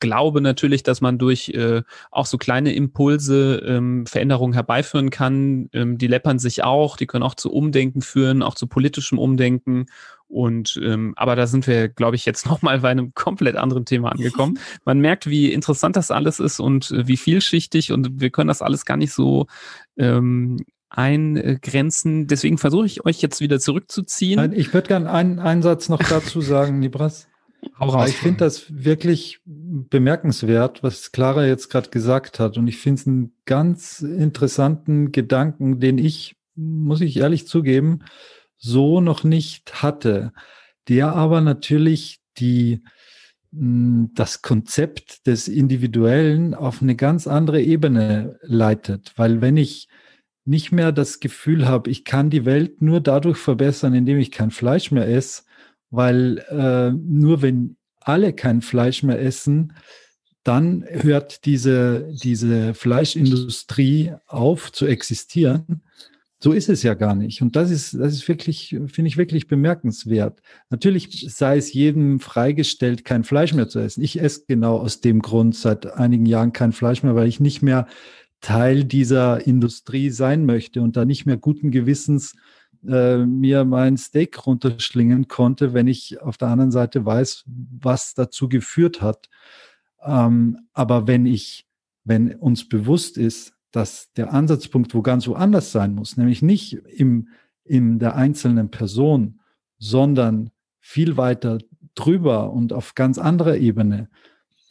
[0.01, 5.69] glaube natürlich, dass man durch äh, auch so kleine Impulse ähm, Veränderungen herbeiführen kann.
[5.71, 9.85] Ähm, die läppern sich auch, die können auch zu Umdenken führen, auch zu politischem Umdenken.
[10.27, 14.11] Und ähm, aber da sind wir, glaube ich, jetzt nochmal bei einem komplett anderen Thema
[14.11, 14.59] angekommen.
[14.85, 18.61] Man merkt, wie interessant das alles ist und äh, wie vielschichtig und wir können das
[18.61, 19.47] alles gar nicht so
[19.97, 22.27] ähm, eingrenzen.
[22.27, 24.51] Deswegen versuche ich euch jetzt wieder zurückzuziehen.
[24.53, 27.27] Ich würde gerne einen, einen Satz noch dazu sagen, Nibras.
[27.79, 28.09] Raus.
[28.09, 32.57] Ich finde das wirklich bemerkenswert, was Clara jetzt gerade gesagt hat.
[32.57, 37.99] Und ich finde es einen ganz interessanten Gedanken, den ich, muss ich ehrlich zugeben,
[38.57, 40.33] so noch nicht hatte.
[40.87, 42.81] Der aber natürlich die,
[43.53, 49.13] hm, das Konzept des Individuellen auf eine ganz andere Ebene leitet.
[49.17, 49.87] Weil wenn ich
[50.45, 54.51] nicht mehr das Gefühl habe, ich kann die Welt nur dadurch verbessern, indem ich kein
[54.51, 55.43] Fleisch mehr esse,
[55.91, 59.73] weil äh, nur wenn alle kein Fleisch mehr essen,
[60.43, 65.83] dann hört diese, diese Fleischindustrie auf zu existieren.
[66.43, 67.43] So ist es ja gar nicht.
[67.43, 70.41] Und das ist, das ist wirklich, finde ich wirklich bemerkenswert.
[70.71, 74.01] Natürlich sei es jedem freigestellt, kein Fleisch mehr zu essen.
[74.01, 77.61] Ich esse genau aus dem Grund seit einigen Jahren kein Fleisch mehr, weil ich nicht
[77.61, 77.85] mehr
[78.39, 82.33] Teil dieser Industrie sein möchte und da nicht mehr guten Gewissens
[82.87, 88.49] äh, mir mein Steak runterschlingen konnte, wenn ich auf der anderen Seite weiß, was dazu
[88.49, 89.29] geführt hat.
[90.03, 91.67] Ähm, aber wenn ich,
[92.03, 97.29] wenn uns bewusst ist, dass der Ansatzpunkt wo ganz woanders sein muss, nämlich nicht im,
[97.63, 99.39] in der einzelnen Person,
[99.77, 101.59] sondern viel weiter
[101.95, 104.09] drüber und auf ganz anderer Ebene,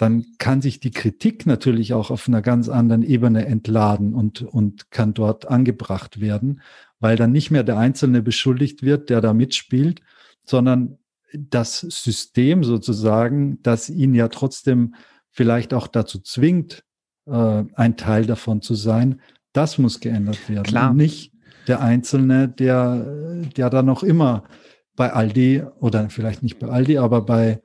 [0.00, 4.90] dann kann sich die Kritik natürlich auch auf einer ganz anderen Ebene entladen und, und
[4.90, 6.60] kann dort angebracht werden
[7.00, 10.02] weil dann nicht mehr der Einzelne beschuldigt wird, der da mitspielt,
[10.44, 10.98] sondern
[11.32, 14.94] das System sozusagen, das ihn ja trotzdem
[15.30, 16.84] vielleicht auch dazu zwingt,
[17.26, 19.20] äh, ein Teil davon zu sein,
[19.52, 20.64] das muss geändert werden.
[20.64, 20.90] Klar.
[20.90, 21.32] Und nicht
[21.66, 24.44] der Einzelne, der, der dann noch immer
[24.96, 27.62] bei Aldi oder vielleicht nicht bei Aldi, aber bei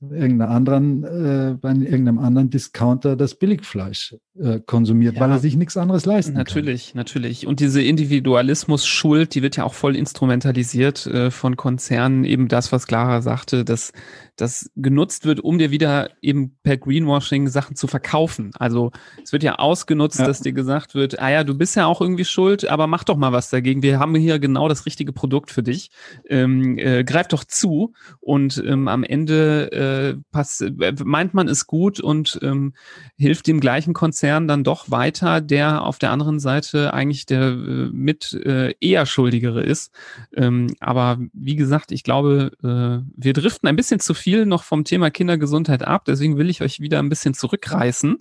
[0.00, 5.56] irgendeiner anderen, äh, bei irgendeinem anderen Discounter das Billigfleisch äh, konsumiert, ja, weil er sich
[5.56, 6.98] nichts anderes leisten natürlich, kann.
[6.98, 7.46] Natürlich, natürlich.
[7.46, 12.24] Und diese Individualismus-Schuld, die wird ja auch voll instrumentalisiert äh, von Konzernen.
[12.24, 13.92] Eben das, was Clara sagte, dass
[14.36, 18.50] das genutzt wird, um dir wieder eben per Greenwashing Sachen zu verkaufen.
[18.58, 18.90] Also
[19.22, 20.26] es wird ja ausgenutzt, ja.
[20.26, 23.16] dass dir gesagt wird, ah ja, du bist ja auch irgendwie schuld, aber mach doch
[23.16, 23.82] mal was dagegen.
[23.82, 25.90] Wir haben hier genau das richtige Produkt für dich.
[26.28, 30.62] Ähm, äh, greif doch zu und ähm, am Ende äh, pass,
[31.02, 32.74] meint man es gut und ähm,
[33.16, 37.88] hilft dem gleichen Konzern dann doch weiter, der auf der anderen Seite eigentlich der äh,
[37.90, 39.92] mit äh, eher Schuldigere ist.
[40.34, 44.64] Ähm, aber wie gesagt, ich glaube, äh, wir driften ein bisschen zu viel viel noch
[44.64, 48.20] vom Thema Kindergesundheit ab, deswegen will ich euch wieder ein bisschen zurückreißen,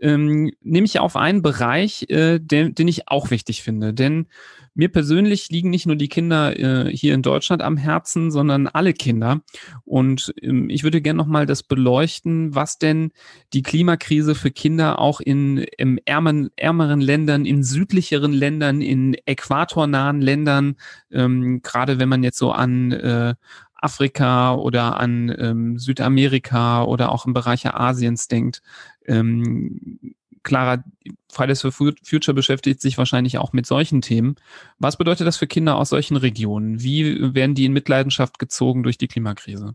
[0.00, 3.92] ähm, nämlich auf einen Bereich, äh, den, den ich auch wichtig finde.
[3.92, 4.28] Denn
[4.74, 8.92] mir persönlich liegen nicht nur die Kinder äh, hier in Deutschland am Herzen, sondern alle
[8.92, 9.40] Kinder.
[9.84, 13.12] Und ähm, ich würde gerne nochmal das beleuchten, was denn
[13.52, 20.20] die Klimakrise für Kinder auch in im ärmeren, ärmeren Ländern, in südlicheren Ländern, in äquatornahen
[20.20, 20.76] Ländern,
[21.10, 23.34] ähm, gerade wenn man jetzt so an äh,
[23.74, 28.62] Afrika oder an ähm, Südamerika oder auch im Bereich Asiens denkt.
[29.06, 30.82] Ähm, Clara,
[31.30, 34.36] Fridays for Future beschäftigt sich wahrscheinlich auch mit solchen Themen.
[34.78, 36.82] Was bedeutet das für Kinder aus solchen Regionen?
[36.82, 39.74] Wie werden die in Mitleidenschaft gezogen durch die Klimakrise?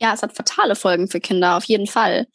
[0.00, 2.26] Ja, es hat fatale Folgen für Kinder, auf jeden Fall.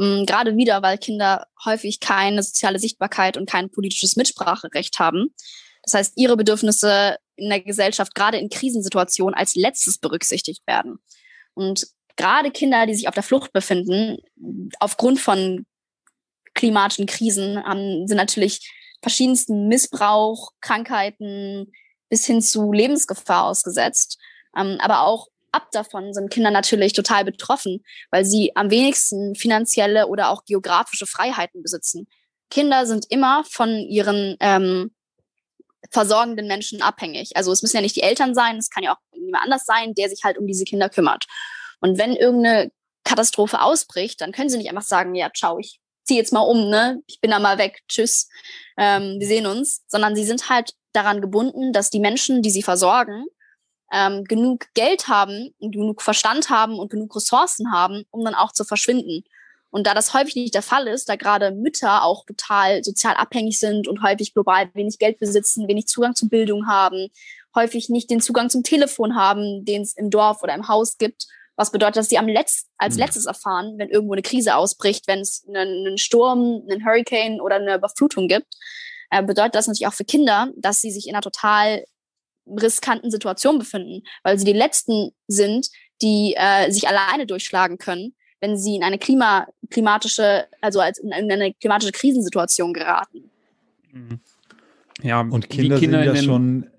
[0.00, 5.34] Ähm, gerade wieder, weil Kinder häufig keine soziale Sichtbarkeit und kein politisches Mitspracherecht haben.
[5.82, 10.98] Das heißt, ihre Bedürfnisse in der Gesellschaft gerade in Krisensituationen als letztes berücksichtigt werden.
[11.54, 14.18] Und gerade Kinder, die sich auf der Flucht befinden,
[14.78, 15.66] aufgrund von
[16.60, 18.70] klimatischen Krisen, haben, sind natürlich
[19.02, 21.72] verschiedensten Missbrauch, Krankheiten
[22.10, 24.18] bis hin zu Lebensgefahr ausgesetzt.
[24.56, 30.06] Ähm, aber auch ab davon sind Kinder natürlich total betroffen, weil sie am wenigsten finanzielle
[30.06, 32.06] oder auch geografische Freiheiten besitzen.
[32.50, 34.94] Kinder sind immer von ihren ähm,
[35.90, 37.36] versorgenden Menschen abhängig.
[37.36, 39.94] Also es müssen ja nicht die Eltern sein, es kann ja auch jemand anders sein,
[39.94, 41.24] der sich halt um diese Kinder kümmert.
[41.80, 42.70] Und wenn irgendeine
[43.04, 45.80] Katastrophe ausbricht, dann können sie nicht einfach sagen, ja, ciao, ich
[46.10, 47.00] ziehe jetzt mal um, ne?
[47.06, 48.28] Ich bin da mal weg, tschüss,
[48.76, 52.64] ähm, wir sehen uns, sondern sie sind halt daran gebunden, dass die Menschen, die sie
[52.64, 53.26] versorgen,
[53.92, 58.64] ähm, genug Geld haben genug Verstand haben und genug Ressourcen haben, um dann auch zu
[58.64, 59.22] verschwinden.
[59.70, 63.60] Und da das häufig nicht der Fall ist, da gerade Mütter auch total sozial abhängig
[63.60, 67.08] sind und häufig global wenig Geld besitzen, wenig Zugang zu Bildung haben,
[67.54, 71.28] häufig nicht den Zugang zum Telefon haben, den es im Dorf oder im Haus gibt,
[71.60, 73.00] was bedeutet, dass sie am Letz als mhm.
[73.00, 77.56] letztes erfahren, wenn irgendwo eine Krise ausbricht, wenn es einen, einen Sturm, einen Hurricane oder
[77.56, 78.54] eine Überflutung gibt,
[79.10, 81.84] äh, bedeutet das natürlich auch für Kinder, dass sie sich in einer total
[82.46, 85.68] riskanten Situation befinden, weil sie die Letzten sind,
[86.02, 91.12] die äh, sich alleine durchschlagen können wenn sie in eine Klima, klimatische, also als in
[91.12, 93.30] eine klimatische Krisensituation geraten.
[93.92, 94.20] Mhm.
[95.02, 96.70] Ja, und Kinder, Kinder sind ja schon,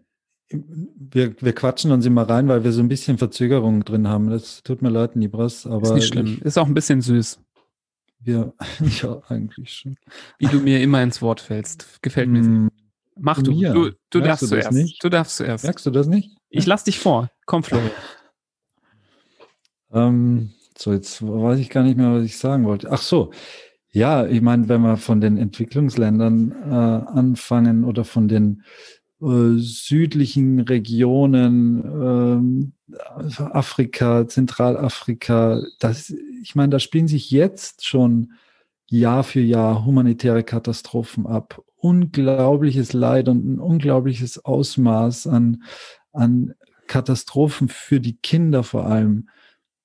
[0.52, 4.30] wir, wir quatschen uns immer rein, weil wir so ein bisschen Verzögerung drin haben.
[4.30, 5.90] Das tut mir leid, Nibras, aber.
[5.90, 6.26] Ist nicht schlimm.
[6.26, 7.40] Ich, ist auch ein bisschen süß.
[8.20, 8.54] Wir,
[9.02, 9.98] ja, eigentlich schon.
[10.38, 12.02] Wie du mir immer ins Wort fällst.
[12.02, 12.42] Gefällt mir.
[12.42, 12.70] Mm,
[13.18, 13.52] Mach du.
[13.52, 13.74] Mir.
[13.74, 14.72] Du, du darfst du zuerst.
[14.72, 15.04] Nicht?
[15.04, 15.64] Du darfst zuerst.
[15.64, 16.36] Merkst du das nicht?
[16.50, 17.30] Ich lass dich vor.
[17.46, 17.92] Komm, Florian.
[19.92, 22.92] ähm, so, jetzt weiß ich gar nicht mehr, was ich sagen wollte.
[22.92, 23.32] Ach so,
[23.92, 28.64] ja, ich meine, wenn wir von den Entwicklungsländern äh, anfangen oder von den
[29.22, 38.34] äh, südlichen Regionen, äh, Afrika, Zentralafrika, das, ich meine, da spielen sich jetzt schon
[38.90, 41.62] Jahr für Jahr humanitäre Katastrophen ab.
[41.78, 45.64] Unglaubliches Leid und ein unglaubliches Ausmaß an,
[46.12, 46.54] an
[46.88, 49.28] Katastrophen für die Kinder vor allem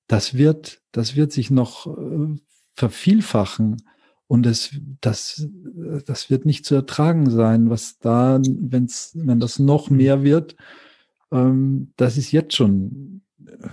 [0.07, 2.37] das wird, das wird sich noch äh,
[2.74, 3.82] vervielfachen.
[4.29, 4.70] Und das,
[5.01, 5.49] das,
[6.07, 9.97] das wird nicht zu ertragen sein, was da, wenn's, wenn das noch mhm.
[9.99, 10.57] mehr wird,
[11.31, 13.68] ähm, das ist jetzt schon äh,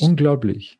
[0.00, 0.79] unglaublich.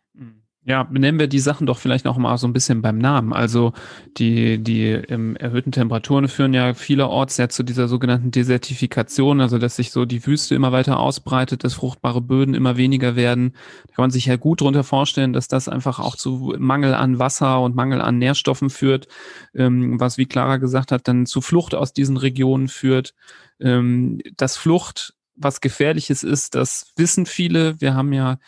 [0.66, 3.32] Ja, benennen wir die Sachen doch vielleicht noch mal so ein bisschen beim Namen.
[3.32, 3.72] Also
[4.18, 9.76] die, die ähm, erhöhten Temperaturen führen ja vielerorts ja zu dieser sogenannten Desertifikation, also dass
[9.76, 13.54] sich so die Wüste immer weiter ausbreitet, dass fruchtbare Böden immer weniger werden.
[13.88, 17.18] Da kann man sich ja gut darunter vorstellen, dass das einfach auch zu Mangel an
[17.18, 19.08] Wasser und Mangel an Nährstoffen führt,
[19.54, 23.14] ähm, was, wie Clara gesagt hat, dann zu Flucht aus diesen Regionen führt.
[23.60, 27.80] Ähm, dass Flucht was Gefährliches ist, das wissen viele.
[27.80, 28.38] Wir haben ja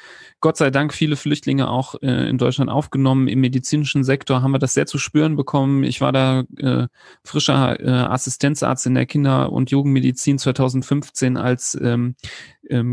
[0.41, 3.29] Gott sei Dank viele Flüchtlinge auch äh, in Deutschland aufgenommen.
[3.29, 5.85] Im medizinischen Sektor haben wir das sehr zu spüren bekommen.
[5.85, 6.89] Ich war da äh,
[7.25, 12.17] frischer äh, Assistenzarzt in der Kinder- und Jugendmedizin 2015, als ähm,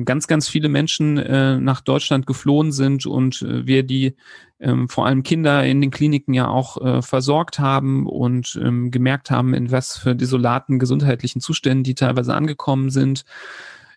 [0.05, 4.15] ganz, ganz viele Menschen äh, nach Deutschland geflohen sind und äh, wir die
[4.59, 9.31] ähm, vor allem Kinder in den Kliniken ja auch äh, versorgt haben und ähm, gemerkt
[9.31, 13.23] haben, in was für desolaten gesundheitlichen Zuständen die teilweise angekommen sind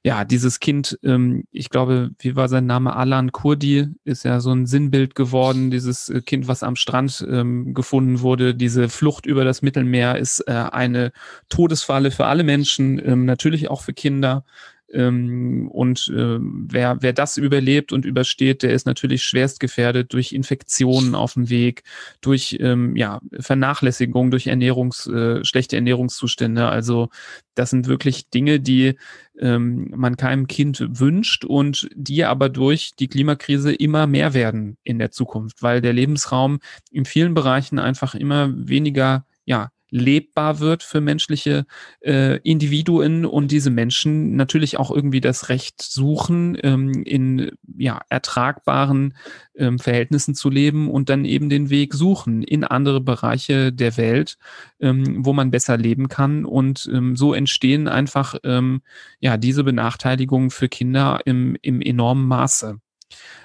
[0.05, 2.97] ja, dieses Kind, ähm, ich glaube, wie war sein Name?
[2.97, 5.71] Alan Kurdi ist ja so ein Sinnbild geworden.
[5.71, 11.13] Dieses Kind, was am Strand ähm, gefunden wurde, diese Flucht über das Mittelmeer ist eine
[11.49, 14.45] Todesfalle für alle Menschen, ähm, natürlich auch für Kinder.
[14.93, 20.33] Ähm, und äh, wer, wer das überlebt und übersteht, der ist natürlich schwerst gefährdet durch
[20.33, 21.83] Infektionen auf dem Weg,
[22.21, 26.69] durch ähm, ja, Vernachlässigung, durch Ernährungs, äh, schlechte Ernährungszustände.
[26.69, 27.09] Also
[27.55, 28.97] das sind wirklich Dinge, die
[29.41, 34.99] ähm, man keinem Kind wünscht und die aber durch die Klimakrise immer mehr werden in
[34.99, 41.01] der Zukunft, weil der Lebensraum in vielen Bereichen einfach immer weniger ja, lebbar wird für
[41.03, 41.67] menschliche
[42.01, 49.15] äh, Individuen und diese Menschen natürlich auch irgendwie das Recht suchen, ähm, in ja, ertragbaren
[49.55, 54.39] ähm, Verhältnissen zu leben und dann eben den Weg suchen in andere Bereiche der Welt,
[54.81, 56.47] ähm, wo man besser leben kann.
[56.47, 58.81] Und ähm, so entstehen einfach ähm,
[59.21, 62.81] ja diese Benachteiligungen für Kinder im, im enormen Maße.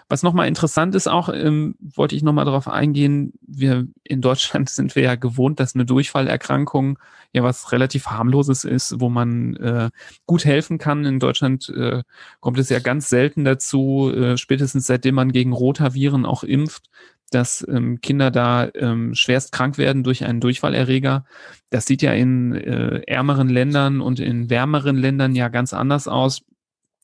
[0.10, 4.96] Was nochmal interessant ist, auch ähm, wollte ich nochmal darauf eingehen, wir in Deutschland sind
[4.96, 6.98] wir ja gewohnt, dass eine Durchfallerkrankung
[7.34, 9.90] ja was relativ harmloses ist, wo man äh,
[10.26, 11.06] gut helfen kann.
[11.06, 12.04] In Deutschland äh,
[12.40, 16.90] kommt es ja ganz selten dazu, äh, spätestens seitdem man gegen Rotaviren auch impft,
[17.32, 21.26] dass ähm, Kinder da ähm, schwerst krank werden durch einen Durchfallerreger.
[21.70, 26.44] Das sieht ja in äh, ärmeren Ländern und in wärmeren Ländern ja ganz anders aus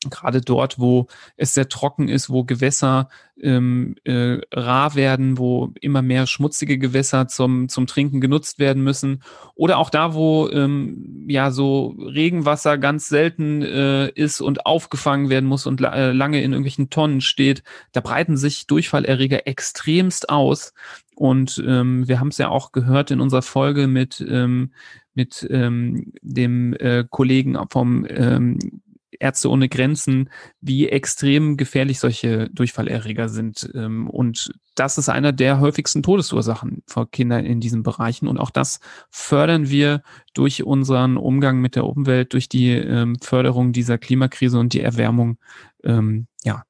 [0.09, 3.09] gerade dort, wo es sehr trocken ist, wo Gewässer
[3.41, 9.23] ähm, äh, rar werden, wo immer mehr schmutzige Gewässer zum, zum Trinken genutzt werden müssen.
[9.55, 15.47] Oder auch da, wo ähm, ja so Regenwasser ganz selten äh, ist und aufgefangen werden
[15.47, 20.73] muss und la äh, lange in irgendwelchen Tonnen steht, da breiten sich Durchfallerreger extremst aus.
[21.15, 24.71] Und ähm, wir haben es ja auch gehört in unserer Folge mit, ähm,
[25.13, 28.81] mit ähm, dem äh, Kollegen vom ähm,
[29.19, 30.29] Ärzte ohne Grenzen,
[30.61, 33.69] wie extrem gefährlich solche Durchfallerreger sind.
[33.73, 38.27] Ähm, und das ist einer der häufigsten Todesursachen für Kinder in diesen Bereichen.
[38.27, 40.03] Und auch das fördern wir
[40.33, 45.37] durch unseren Umgang mit der Umwelt, durch die ähm, Förderung dieser Klimakrise und die Erwärmung
[45.83, 46.63] ähm, ja,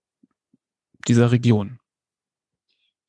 [1.08, 1.80] dieser Region.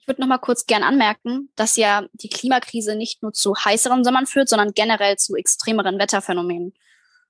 [0.04, 4.04] Ich würde noch mal kurz gern anmerken, dass ja die Klimakrise nicht nur zu heißeren
[4.04, 6.74] Sommern führt, sondern generell zu extremeren Wetterphänomenen.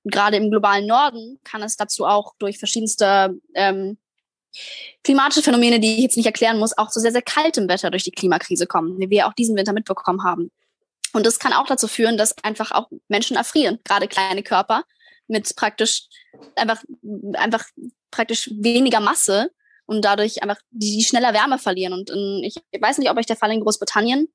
[0.05, 3.97] Gerade im globalen Norden kann es dazu auch durch verschiedenste ähm,
[5.03, 8.03] klimatische Phänomene, die ich jetzt nicht erklären muss, auch zu sehr, sehr kaltem Wetter durch
[8.03, 10.51] die Klimakrise kommen, wie wir auch diesen Winter mitbekommen haben.
[11.13, 14.83] Und das kann auch dazu führen, dass einfach auch Menschen erfrieren, gerade kleine Körper
[15.27, 16.07] mit praktisch
[16.55, 16.83] einfach,
[17.33, 17.65] einfach
[18.11, 19.49] praktisch weniger Masse
[19.85, 21.93] und dadurch einfach die, die schneller Wärme verlieren.
[21.93, 24.27] Und in, ich weiß nicht, ob euch der Fall in Großbritannien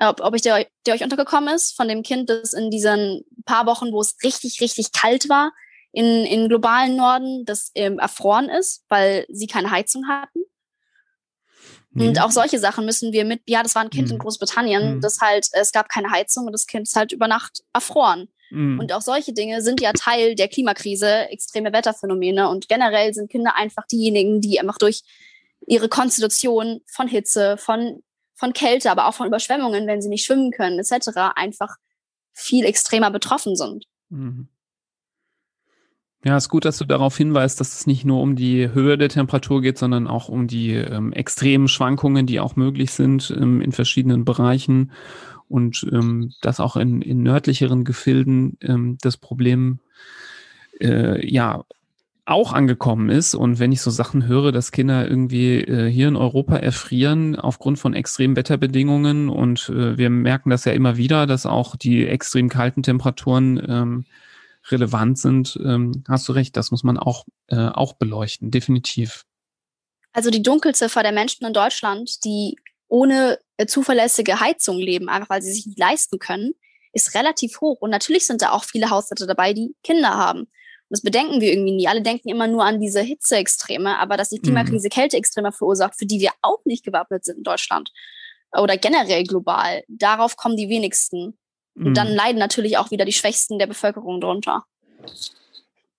[0.00, 3.66] ob, ob ich der, der euch untergekommen ist, von dem Kind, das in diesen paar
[3.66, 5.52] Wochen, wo es richtig, richtig kalt war,
[5.92, 10.40] in, in globalen Norden, das ähm, erfroren ist, weil sie keine Heizung hatten.
[11.90, 12.08] Mhm.
[12.08, 14.14] Und auch solche Sachen müssen wir mit, ja, das war ein Kind mhm.
[14.14, 15.00] in Großbritannien, mhm.
[15.00, 18.28] das halt, es gab keine Heizung und das Kind ist halt über Nacht erfroren.
[18.50, 18.78] Mhm.
[18.78, 22.48] Und auch solche Dinge sind ja Teil der Klimakrise, extreme Wetterphänomene.
[22.48, 25.02] Und generell sind Kinder einfach diejenigen, die einfach durch
[25.66, 28.02] ihre Konstitution von Hitze, von
[28.38, 31.76] von Kälte, aber auch von Überschwemmungen, wenn sie nicht schwimmen können, etc., einfach
[32.32, 33.84] viel extremer betroffen sind.
[34.10, 34.48] Mhm.
[36.24, 39.08] Ja, ist gut, dass du darauf hinweist, dass es nicht nur um die Höhe der
[39.08, 43.72] Temperatur geht, sondern auch um die ähm, extremen Schwankungen, die auch möglich sind ähm, in
[43.72, 44.92] verschiedenen Bereichen
[45.48, 49.78] und ähm, dass auch in, in nördlicheren Gefilden ähm, das Problem
[50.80, 51.64] äh, ja
[52.28, 53.34] auch angekommen ist.
[53.34, 57.78] Und wenn ich so Sachen höre, dass Kinder irgendwie äh, hier in Europa erfrieren aufgrund
[57.78, 62.50] von extremen Wetterbedingungen und äh, wir merken das ja immer wieder, dass auch die extrem
[62.50, 64.04] kalten Temperaturen ähm,
[64.70, 69.24] relevant sind, ähm, hast du recht, das muss man auch, äh, auch beleuchten, definitiv.
[70.12, 72.58] Also die Dunkelziffer der Menschen in Deutschland, die
[72.88, 76.52] ohne äh, zuverlässige Heizung leben, einfach weil sie sich nicht leisten können,
[76.92, 77.80] ist relativ hoch.
[77.80, 80.48] Und natürlich sind da auch viele Haushalte dabei, die Kinder haben
[80.90, 81.88] das bedenken wir irgendwie nie.
[81.88, 84.90] Alle denken immer nur an diese Hitzeextreme, aber dass die Klimakrise mhm.
[84.90, 87.92] Kälteextreme verursacht, für die wir auch nicht gewappnet sind in Deutschland
[88.56, 91.38] oder generell global, darauf kommen die wenigsten.
[91.74, 91.94] Und mhm.
[91.94, 94.64] dann leiden natürlich auch wieder die Schwächsten der Bevölkerung drunter.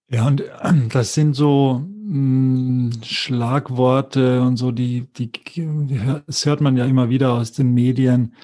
[0.10, 5.32] Ja, und ähm, das sind so mh, hm, Schlagworte und so, die, die,
[6.26, 8.36] das hört man ja immer wieder aus den Medien.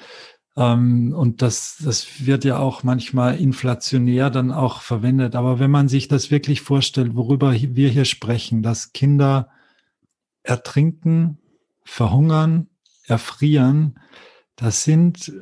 [0.56, 5.36] Ähm, und das, das wird ja auch manchmal inflationär dann auch verwendet.
[5.36, 9.50] Aber wenn man sich das wirklich vorstellt, worüber wir hier sprechen, dass Kinder
[10.42, 11.38] ertrinken,
[11.84, 12.68] verhungern,
[13.04, 13.98] erfrieren,
[14.56, 15.32] das sind,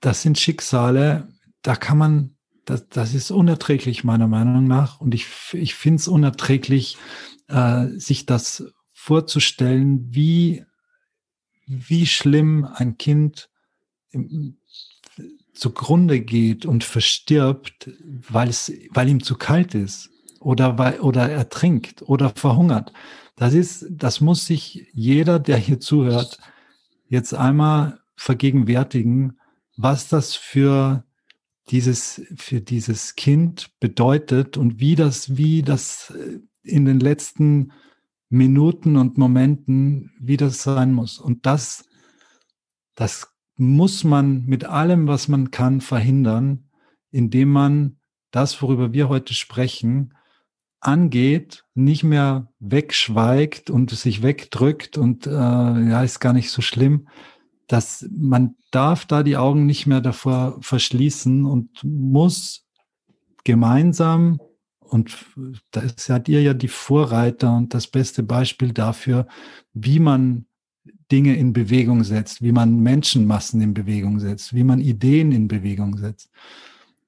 [0.00, 1.28] das sind Schicksale,
[1.62, 5.00] da kann man, das, das ist unerträglich meiner Meinung nach.
[5.00, 6.96] Und ich, ich finde es unerträglich,
[7.48, 10.64] äh, sich das vorzustellen, wie,
[11.66, 13.50] wie schlimm ein Kind
[15.52, 22.02] zugrunde geht und verstirbt, weil es, weil ihm zu kalt ist oder weil, oder ertrinkt
[22.02, 22.92] oder verhungert.
[23.36, 26.38] Das ist, das muss sich jeder, der hier zuhört,
[27.08, 29.38] jetzt einmal vergegenwärtigen,
[29.76, 31.04] was das für
[31.70, 36.12] dieses, für dieses Kind bedeutet und wie das, wie das
[36.62, 37.72] in den letzten
[38.28, 41.18] Minuten und Momenten, wie das sein muss.
[41.18, 41.84] Und das,
[42.94, 43.28] das
[43.60, 46.64] muss man mit allem, was man kann, verhindern,
[47.10, 47.98] indem man
[48.30, 50.14] das, worüber wir heute sprechen,
[50.80, 57.08] angeht, nicht mehr wegschweigt und sich wegdrückt und äh, ja, ist gar nicht so schlimm,
[57.66, 62.66] dass man darf da die Augen nicht mehr davor verschließen und muss
[63.44, 64.40] gemeinsam
[64.80, 65.26] und
[65.70, 69.26] da seid ihr ja die Vorreiter und das beste Beispiel dafür,
[69.74, 70.46] wie man
[71.10, 75.96] Dinge in Bewegung setzt, wie man Menschenmassen in Bewegung setzt, wie man Ideen in Bewegung
[75.96, 76.30] setzt,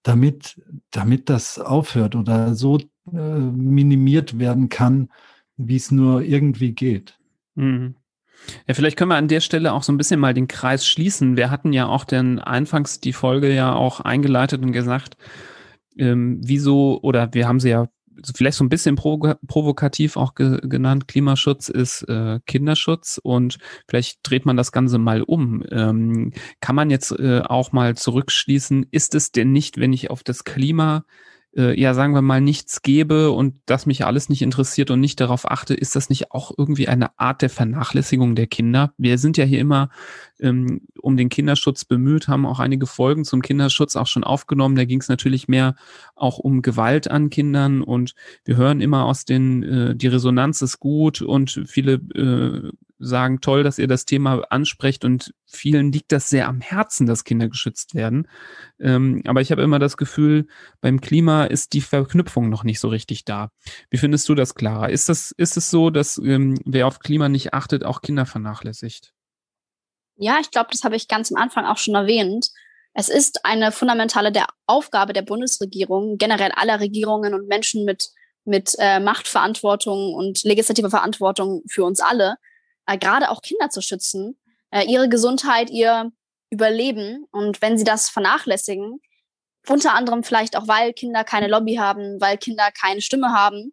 [0.02, 2.78] damit, damit das aufhört oder so
[3.12, 5.08] äh, minimiert werden kann,
[5.56, 7.18] wie es nur irgendwie geht.
[7.54, 7.94] Mhm.
[8.66, 11.36] Ja, vielleicht können wir an der Stelle auch so ein bisschen mal den Kreis schließen.
[11.36, 15.16] Wir hatten ja auch den anfangs die Folge ja auch eingeleitet und gesagt,
[15.96, 17.88] ähm, wieso, oder wir haben sie ja
[18.34, 23.58] vielleicht so ein bisschen provokativ auch ge genannt, Klimaschutz ist äh, Kinderschutz und
[23.88, 25.62] vielleicht dreht man das Ganze mal um.
[25.70, 30.22] Ähm, kann man jetzt äh, auch mal zurückschließen, ist es denn nicht, wenn ich auf
[30.22, 31.04] das Klima
[31.56, 35.20] äh, ja, sagen wir mal, nichts gebe und das mich alles nicht interessiert und nicht
[35.20, 38.92] darauf achte, ist das nicht auch irgendwie eine Art der Vernachlässigung der Kinder?
[38.96, 39.90] Wir sind ja hier immer
[40.40, 44.76] ähm, um den Kinderschutz bemüht, haben auch einige Folgen zum Kinderschutz auch schon aufgenommen.
[44.76, 45.74] Da ging es natürlich mehr
[46.14, 50.80] auch um Gewalt an Kindern und wir hören immer aus den, äh, die Resonanz ist
[50.80, 52.72] gut und viele äh,
[53.02, 57.24] sagen, toll, dass ihr das Thema ansprecht und vielen liegt das sehr am Herzen, dass
[57.24, 58.28] Kinder geschützt werden.
[58.78, 60.46] Ähm, aber ich habe immer das Gefühl,
[60.80, 63.50] beim Klima ist die Verknüpfung noch nicht so richtig da.
[63.90, 64.86] Wie findest du das, Clara?
[64.86, 69.12] Ist das, ist es so, dass ähm, wer auf Klima nicht achtet, auch Kinder vernachlässigt?
[70.16, 72.48] Ja, ich glaube, das habe ich ganz am Anfang auch schon erwähnt.
[72.94, 78.10] Es ist eine fundamentale der Aufgabe der Bundesregierung, generell aller Regierungen und Menschen mit,
[78.44, 82.36] mit äh, Machtverantwortung und legislativer Verantwortung für uns alle,
[82.86, 84.38] äh, gerade auch Kinder zu schützen,
[84.70, 86.12] äh, ihre Gesundheit, ihr
[86.50, 87.26] Überleben.
[87.30, 89.00] Und wenn sie das vernachlässigen,
[89.68, 93.72] unter anderem vielleicht auch, weil Kinder keine Lobby haben, weil Kinder keine Stimme haben,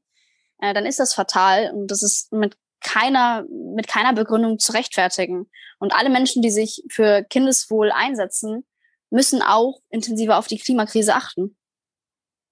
[0.60, 5.49] äh, dann ist das fatal und das ist mit keiner, mit keiner Begründung zu rechtfertigen.
[5.80, 8.66] Und alle Menschen, die sich für Kindeswohl einsetzen,
[9.10, 11.57] müssen auch intensiver auf die Klimakrise achten.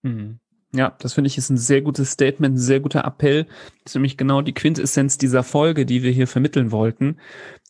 [0.01, 0.39] Mhm.
[0.77, 3.45] Ja, das finde ich ist ein sehr gutes Statement, ein sehr guter Appell.
[3.83, 7.17] Das ist nämlich genau die Quintessenz dieser Folge, die wir hier vermitteln wollten.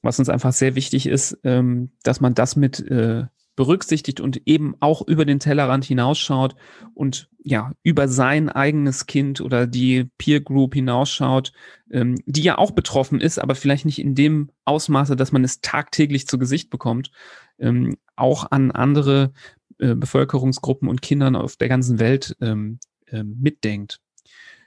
[0.02, 3.24] Was uns einfach sehr wichtig ist, ähm, dass man das mit äh,
[3.56, 6.56] berücksichtigt und eben auch über den Tellerrand hinausschaut
[6.94, 11.54] und ja, über sein eigenes Kind oder die Peer Group hinausschaut,
[11.90, 15.62] ähm, die ja auch betroffen ist, aber vielleicht nicht in dem Ausmaße, dass man es
[15.62, 17.10] tagtäglich zu Gesicht bekommt,
[17.58, 19.32] ähm, auch an andere
[19.80, 22.80] äh, Bevölkerungsgruppen und Kindern auf der ganzen Welt ähm,
[23.12, 24.00] äh, mitdenkt.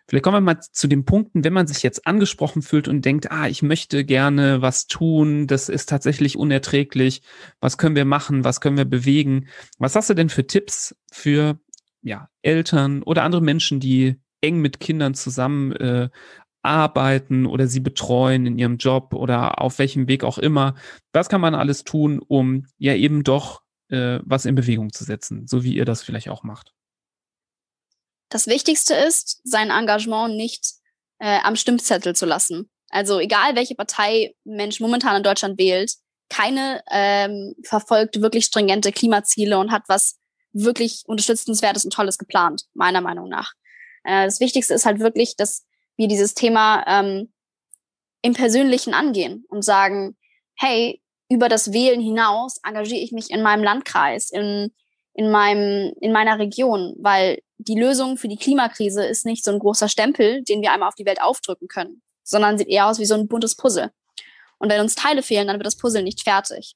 [0.08, 3.30] Vielleicht kommen wir mal zu den Punkten, wenn man sich jetzt angesprochen fühlt und denkt,
[3.30, 7.22] ah, ich möchte gerne was tun, das ist tatsächlich unerträglich,
[7.60, 9.46] was können wir machen, was können wir bewegen?
[9.78, 11.60] Was hast du denn für Tipps für
[12.02, 16.08] ja, Eltern oder andere Menschen, die eng mit Kindern zusammen äh,
[16.62, 20.74] arbeiten oder sie betreuen in ihrem Job oder auf welchem Weg auch immer?
[21.12, 25.46] Was kann man alles tun, um ja eben doch äh, was in Bewegung zu setzen,
[25.46, 26.72] so wie ihr das vielleicht auch macht.
[28.30, 30.64] Das Wichtigste ist, sein Engagement nicht
[31.18, 32.70] äh, am Stimmzettel zu lassen.
[32.88, 35.92] Also egal, welche Partei Mensch momentan in Deutschland wählt,
[36.28, 40.18] keine ähm, verfolgt wirklich stringente Klimaziele und hat was
[40.52, 43.52] wirklich unterstützenswertes und Tolles geplant, meiner Meinung nach.
[44.04, 45.66] Äh, das Wichtigste ist halt wirklich, dass
[45.96, 47.32] wir dieses Thema ähm,
[48.22, 50.16] im Persönlichen angehen und sagen,
[50.56, 54.72] hey, über das Wählen hinaus engagiere ich mich in meinem Landkreis, in,
[55.14, 59.58] in, meinem, in meiner Region, weil die Lösung für die Klimakrise ist nicht so ein
[59.58, 63.04] großer Stempel, den wir einmal auf die Welt aufdrücken können, sondern sieht eher aus wie
[63.04, 63.90] so ein buntes Puzzle.
[64.58, 66.74] Und wenn uns Teile fehlen, dann wird das Puzzle nicht fertig.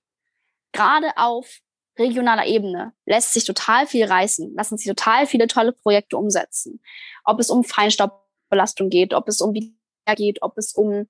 [0.72, 1.60] Gerade auf
[1.98, 6.80] regionaler Ebene lässt sich total viel reißen, lassen sich total viele tolle Projekte umsetzen.
[7.24, 9.70] Ob es um Feinstaubbelastung geht, ob es um Wieder
[10.16, 11.08] geht, ob es um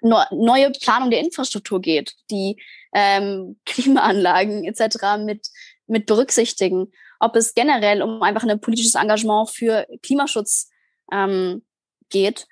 [0.00, 2.60] neue Planung der Infrastruktur geht, die
[2.92, 5.18] ähm, Klimaanlagen etc.
[5.18, 5.48] mit,
[5.88, 10.70] mit berücksichtigen, ob es generell um einfach ein politisches Engagement für Klimaschutz
[11.12, 11.62] ähm,
[12.10, 12.46] geht.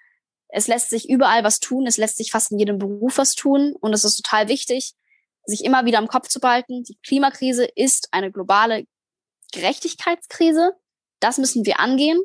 [0.49, 3.75] Es lässt sich überall was tun, es lässt sich fast in jedem Beruf was tun
[3.79, 4.95] und es ist total wichtig,
[5.45, 8.87] sich immer wieder im Kopf zu behalten, die Klimakrise ist eine globale
[9.53, 10.73] Gerechtigkeitskrise.
[11.21, 12.21] Das müssen wir angehen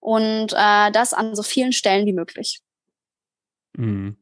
[0.00, 2.60] und äh, das an so vielen Stellen wie möglich.
[3.76, 4.16] Mhm.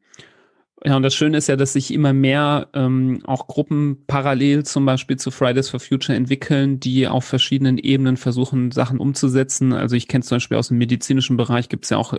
[0.85, 4.85] Ja, und das Schöne ist ja, dass sich immer mehr ähm, auch Gruppen parallel zum
[4.85, 9.73] Beispiel zu Fridays for Future entwickeln, die auf verschiedenen Ebenen versuchen, Sachen umzusetzen.
[9.73, 12.13] Also ich kenne zum Beispiel aus dem medizinischen Bereich gibt es ja auch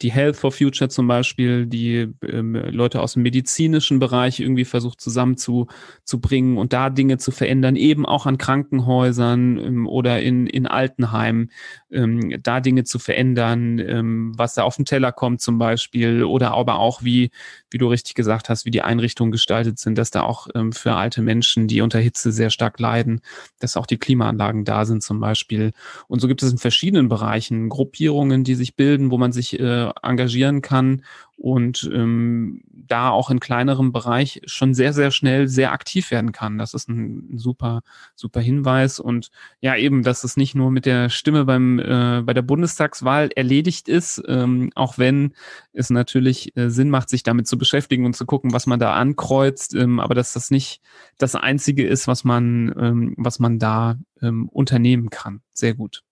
[0.00, 4.98] die Health for Future zum Beispiel, die ähm, Leute aus dem medizinischen Bereich irgendwie versucht
[5.02, 11.50] zusammenzubringen und da Dinge zu verändern, eben auch an Krankenhäusern ähm, oder in, in Altenheimen,
[11.90, 16.52] ähm, da Dinge zu verändern, ähm, was da auf den Teller kommt zum Beispiel oder
[16.52, 17.30] aber auch wie,
[17.70, 20.94] wie du richtig gesagt hast, wie die Einrichtungen gestaltet sind, dass da auch ähm, für
[20.94, 23.20] alte Menschen, die unter Hitze sehr stark leiden,
[23.58, 25.72] dass auch die Klimaanlagen da sind zum Beispiel.
[26.08, 29.90] Und so gibt es in verschiedenen Bereichen Gruppierungen, die sich bilden, wo man sich äh,
[30.02, 31.02] engagieren kann
[31.40, 36.58] und ähm, da auch in kleinerem Bereich schon sehr, sehr schnell sehr aktiv werden kann.
[36.58, 37.80] Das ist ein super,
[38.14, 39.00] super Hinweis.
[39.00, 39.30] Und
[39.60, 43.88] ja, eben, dass es nicht nur mit der Stimme beim, äh, bei der Bundestagswahl erledigt
[43.88, 45.32] ist, ähm, auch wenn
[45.72, 48.92] es natürlich äh, Sinn macht, sich damit zu beschäftigen und zu gucken, was man da
[48.92, 50.82] ankreuzt, ähm, aber dass das nicht
[51.16, 55.40] das Einzige ist, was man, ähm, was man da ähm, unternehmen kann.
[55.54, 56.02] Sehr gut.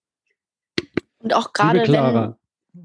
[1.19, 2.35] Und auch gerade wenn,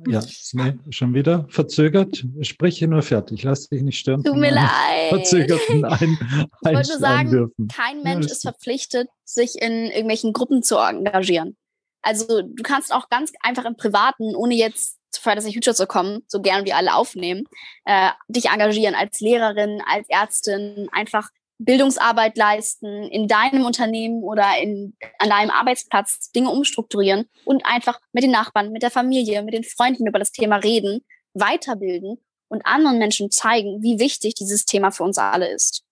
[0.06, 0.22] ja,
[0.52, 2.24] nee, schon wieder verzögert.
[2.40, 3.42] Sprich hier nur fertig.
[3.42, 4.22] Lass dich nicht stören.
[4.24, 5.10] Tut mir leid.
[5.10, 7.68] Verzögerten ein, ich wollte nur sagen, Einwürfen.
[7.68, 11.56] kein Mensch ja, ist verpflichtet, sich in irgendwelchen Gruppen zu engagieren.
[12.02, 15.86] Also du kannst auch ganz einfach im Privaten, ohne jetzt zu Fridays for Future zu
[15.86, 17.44] kommen, so gern wir alle aufnehmen,
[17.84, 24.94] äh, dich engagieren als Lehrerin, als Ärztin, einfach Bildungsarbeit leisten, in deinem Unternehmen oder in,
[25.18, 29.64] an deinem Arbeitsplatz Dinge umstrukturieren und einfach mit den Nachbarn, mit der Familie, mit den
[29.64, 35.04] Freunden über das Thema reden, weiterbilden und anderen Menschen zeigen, wie wichtig dieses Thema für
[35.04, 35.84] uns alle ist.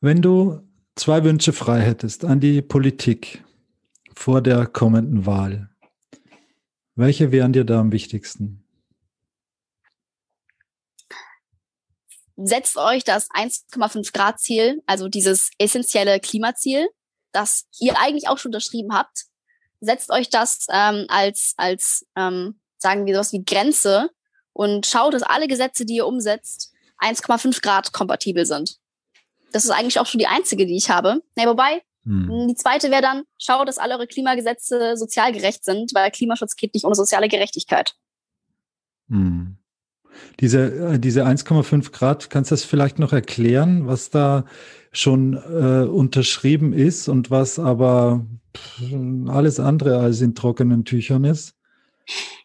[0.00, 0.60] Wenn du
[0.94, 3.44] zwei Wünsche frei hättest an die Politik
[4.14, 5.70] vor der kommenden Wahl,
[6.94, 8.64] welche wären dir da am wichtigsten?
[12.46, 16.88] Setzt euch das 1,5 Grad Ziel, also dieses essentielle Klimaziel,
[17.32, 19.24] das ihr eigentlich auch schon unterschrieben habt,
[19.80, 24.10] setzt euch das ähm, als, als ähm, sagen wir sowas wie Grenze
[24.52, 28.76] und schaut, dass alle Gesetze, die ihr umsetzt, 1,5 Grad kompatibel sind.
[29.52, 31.22] Das ist eigentlich auch schon die einzige, die ich habe.
[31.34, 32.48] Nee, wobei, hm.
[32.48, 36.74] die zweite wäre dann, schaut, dass alle eure Klimagesetze sozial gerecht sind, weil Klimaschutz geht
[36.74, 37.94] nicht ohne soziale Gerechtigkeit.
[39.08, 39.59] Hm.
[40.40, 44.44] Diese, äh, diese 1,5 Grad, kannst du das vielleicht noch erklären, was da
[44.92, 48.24] schon äh, unterschrieben ist und was aber
[49.28, 51.54] alles andere als in trockenen Tüchern ist?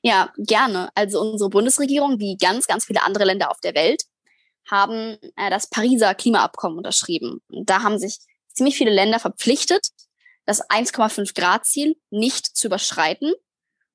[0.01, 0.89] Ja, gerne.
[0.93, 4.03] Also unsere Bundesregierung, wie ganz, ganz viele andere Länder auf der Welt,
[4.69, 7.41] haben äh, das Pariser Klimaabkommen unterschrieben.
[7.49, 8.19] Da haben sich
[8.53, 9.87] ziemlich viele Länder verpflichtet,
[10.45, 13.33] das 1,5 Grad Ziel nicht zu überschreiten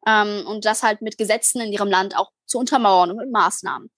[0.07, 3.91] ähm, und das halt mit Gesetzen in ihrem Land auch zu untermauern und mit Maßnahmen.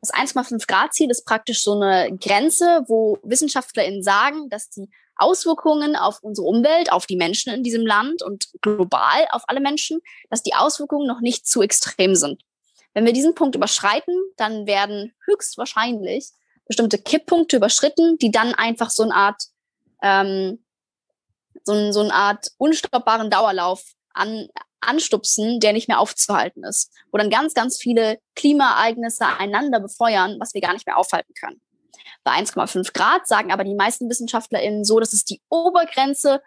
[0.00, 5.96] Das 1,5 Grad Ziel ist praktisch so eine Grenze, wo WissenschaftlerInnen sagen, dass die Auswirkungen
[5.96, 10.00] auf unsere Umwelt, auf die Menschen in diesem Land und global auf alle Menschen,
[10.30, 12.42] dass die Auswirkungen noch nicht zu extrem sind.
[12.94, 16.30] Wenn wir diesen Punkt überschreiten, dann werden höchstwahrscheinlich
[16.66, 19.42] bestimmte Kipppunkte überschritten, die dann einfach so eine Art,
[20.02, 20.64] ähm,
[21.64, 23.82] so, so eine Art unstoppbaren Dauerlauf
[24.14, 24.48] an,
[24.80, 30.54] anstupsen, der nicht mehr aufzuhalten ist, wo dann ganz, ganz viele Klimaereignisse einander befeuern, was
[30.54, 31.60] wir gar nicht mehr aufhalten können.
[32.24, 36.42] Bei 1,5 Grad sagen aber die meisten WissenschaftlerInnen so, das ist die Obergrenze,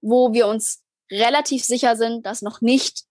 [0.00, 3.04] wo wir uns relativ sicher sind, dass noch nicht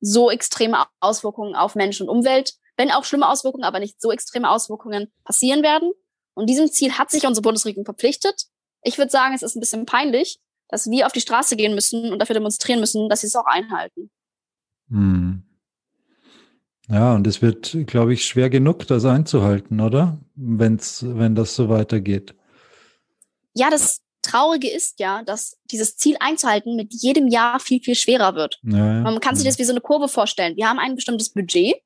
[0.00, 4.50] so extreme Auswirkungen auf Mensch und Umwelt, wenn auch schlimme Auswirkungen, aber nicht so extreme
[4.50, 5.92] Auswirkungen passieren werden.
[6.34, 8.46] Und diesem Ziel hat sich unsere Bundesregierung verpflichtet.
[8.82, 12.12] Ich würde sagen, es ist ein bisschen peinlich, dass wir auf die Straße gehen müssen
[12.12, 14.10] und dafür demonstrieren müssen, dass sie es auch einhalten.
[14.88, 15.42] Hm.
[16.88, 20.18] Ja, und es wird, glaube ich, schwer genug, das einzuhalten, oder?
[20.34, 22.34] Wenn's, wenn das so weitergeht.
[23.54, 28.34] Ja, das Traurige ist ja, dass dieses Ziel einzuhalten mit jedem Jahr viel, viel schwerer
[28.34, 28.58] wird.
[28.64, 29.00] Ja, ja.
[29.00, 30.56] Man kann sich das wie so eine Kurve vorstellen.
[30.56, 31.76] Wir haben ein bestimmtes Budget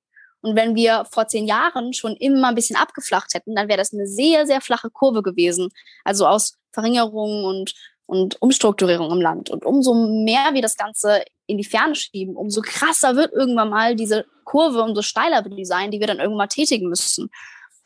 [0.40, 3.92] Und wenn wir vor zehn Jahren schon immer ein bisschen abgeflacht hätten, dann wäre das
[3.92, 5.70] eine sehr, sehr flache Kurve gewesen.
[6.04, 7.74] Also aus Verringerung und,
[8.08, 9.50] und Umstrukturierung im Land.
[9.50, 13.96] Und umso mehr wir das Ganze in die Ferne schieben, umso krasser wird irgendwann mal
[13.96, 17.30] diese Kurve, umso steiler wird die sein, die wir dann irgendwann mal tätigen müssen.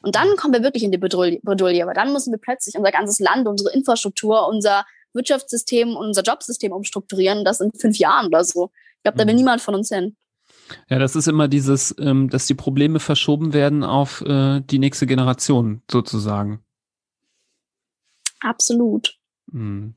[0.00, 1.40] Und dann kommen wir wirklich in die Bredouille,
[1.86, 6.70] weil dann müssen wir plötzlich unser ganzes Land, unsere Infrastruktur, unser Wirtschaftssystem und unser Jobsystem
[6.70, 8.70] umstrukturieren, das in fünf Jahren oder so.
[8.98, 9.38] Ich glaube, da will mhm.
[9.38, 10.16] niemand von uns hin.
[10.88, 15.06] Ja, das ist immer dieses, ähm, dass die Probleme verschoben werden auf äh, die nächste
[15.06, 16.64] Generation sozusagen.
[18.40, 19.18] Absolut.
[19.46, 19.96] Mhm.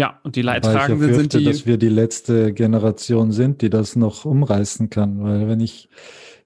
[0.00, 1.44] Ja, und die Leidtragenden ich sind die.
[1.44, 5.22] dass wir die letzte Generation sind, die das noch umreißen kann.
[5.22, 5.90] Weil wenn ich,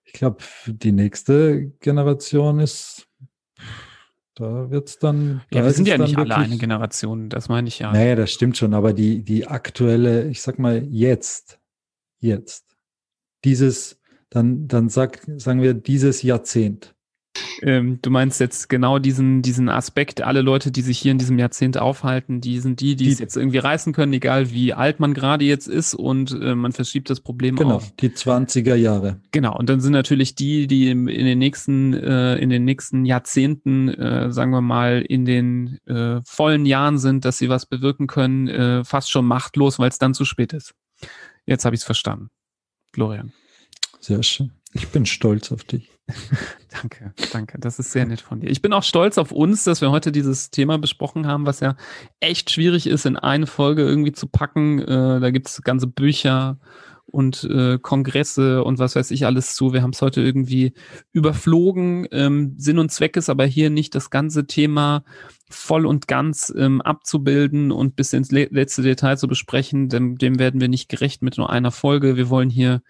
[0.02, 3.06] ich glaube, die nächste Generation ist,
[4.34, 5.42] da wird es dann.
[5.52, 7.92] Ja, wir sind ja nicht alle eine Generation, das meine ich ja.
[7.92, 11.60] Naja, das stimmt schon, aber die, die aktuelle, ich sag mal, jetzt,
[12.18, 12.76] jetzt,
[13.44, 14.00] dieses,
[14.30, 16.93] dann, dann sag, sagen wir dieses Jahrzehnt.
[17.62, 21.38] Ähm, du meinst jetzt genau diesen, diesen Aspekt, alle Leute, die sich hier in diesem
[21.38, 25.00] Jahrzehnt aufhalten, die sind die, die, die es jetzt irgendwie reißen können, egal wie alt
[25.00, 27.92] man gerade jetzt ist und äh, man verschiebt das Problem genau, auf.
[27.96, 29.20] die 20er Jahre.
[29.32, 33.88] Genau, und dann sind natürlich die, die in den nächsten, äh, in den nächsten Jahrzehnten,
[33.88, 38.48] äh, sagen wir mal, in den äh, vollen Jahren sind, dass sie was bewirken können,
[38.48, 40.74] äh, fast schon machtlos, weil es dann zu spät ist.
[41.46, 42.30] Jetzt habe ich es verstanden.
[42.92, 43.32] Florian.
[44.00, 44.52] Sehr schön.
[44.72, 45.93] Ich bin stolz auf dich.
[46.70, 47.58] danke, danke.
[47.58, 48.50] Das ist sehr nett von dir.
[48.50, 51.76] Ich bin auch stolz auf uns, dass wir heute dieses Thema besprochen haben, was ja
[52.20, 54.80] echt schwierig ist, in eine Folge irgendwie zu packen.
[54.80, 56.58] Äh, da gibt es ganze Bücher
[57.06, 59.72] und äh, Kongresse und was weiß ich alles zu.
[59.72, 60.72] Wir haben es heute irgendwie
[61.12, 62.06] überflogen.
[62.10, 65.04] Ähm, Sinn und Zweck ist aber hier nicht das ganze Thema
[65.54, 69.88] voll und ganz ähm, abzubilden und bis ins letzte Detail zu besprechen.
[69.88, 72.16] Dem, dem werden wir nicht gerecht mit nur einer Folge.
[72.16, 72.82] Wir wollen hier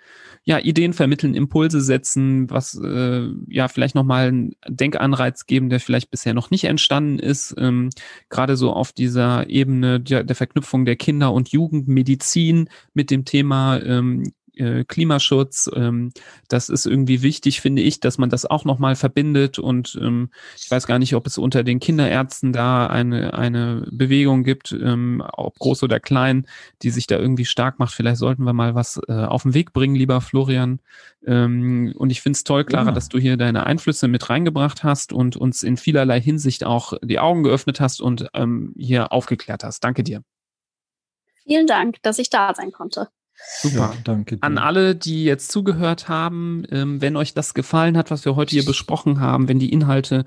[0.44, 6.10] ja Ideen vermitteln, Impulse setzen, was äh, ja vielleicht nochmal einen Denkanreiz geben, der vielleicht
[6.10, 7.54] bisher noch nicht entstanden ist.
[7.58, 7.90] Ähm,
[8.28, 13.80] Gerade so auf dieser Ebene der, der Verknüpfung der Kinder- und Jugendmedizin mit dem Thema
[13.82, 15.70] ähm, äh, Klimaschutz.
[15.74, 16.12] Ähm,
[16.48, 19.58] das ist irgendwie wichtig, finde ich, dass man das auch nochmal verbindet.
[19.58, 24.44] Und ähm, ich weiß gar nicht, ob es unter den Kinderärzten da eine, eine Bewegung
[24.44, 26.46] gibt, ähm, ob groß oder klein,
[26.82, 27.94] die sich da irgendwie stark macht.
[27.94, 30.80] Vielleicht sollten wir mal was äh, auf den Weg bringen, lieber Florian.
[31.26, 32.92] Ähm, und ich finde es toll, Clara, ja.
[32.92, 37.18] dass du hier deine Einflüsse mit reingebracht hast und uns in vielerlei Hinsicht auch die
[37.18, 39.82] Augen geöffnet hast und ähm, hier aufgeklärt hast.
[39.82, 40.22] Danke dir.
[41.46, 43.08] Vielen Dank, dass ich da sein konnte.
[43.36, 43.76] Super.
[43.76, 44.36] Ja, danke.
[44.36, 44.42] Dir.
[44.44, 48.52] An alle, die jetzt zugehört haben, ähm, wenn euch das gefallen hat, was wir heute
[48.52, 50.24] hier besprochen haben, wenn die Inhalte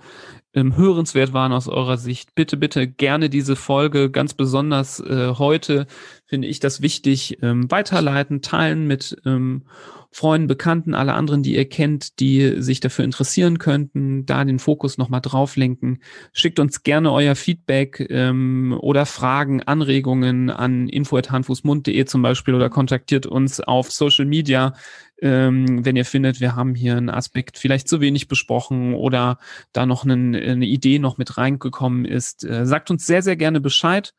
[0.57, 5.85] ähm, hörenswert waren aus eurer Sicht, bitte, bitte gerne diese Folge, ganz besonders äh, heute,
[6.25, 9.63] finde ich das wichtig, ähm, weiterleiten, teilen mit ähm,
[10.09, 14.97] Freunden, Bekannten, alle anderen, die ihr kennt, die sich dafür interessieren könnten, da den Fokus
[14.97, 15.99] nochmal drauf lenken.
[16.33, 23.27] Schickt uns gerne euer Feedback ähm, oder Fragen, Anregungen an info.handfußmund.de zum Beispiel oder kontaktiert
[23.27, 24.73] uns auf Social Media,
[25.21, 29.39] ähm, wenn ihr findet, wir haben hier einen Aspekt vielleicht zu wenig besprochen oder
[29.73, 32.43] da noch einen, eine Idee noch mit reingekommen ist.
[32.43, 34.13] Äh, sagt uns sehr, sehr gerne Bescheid.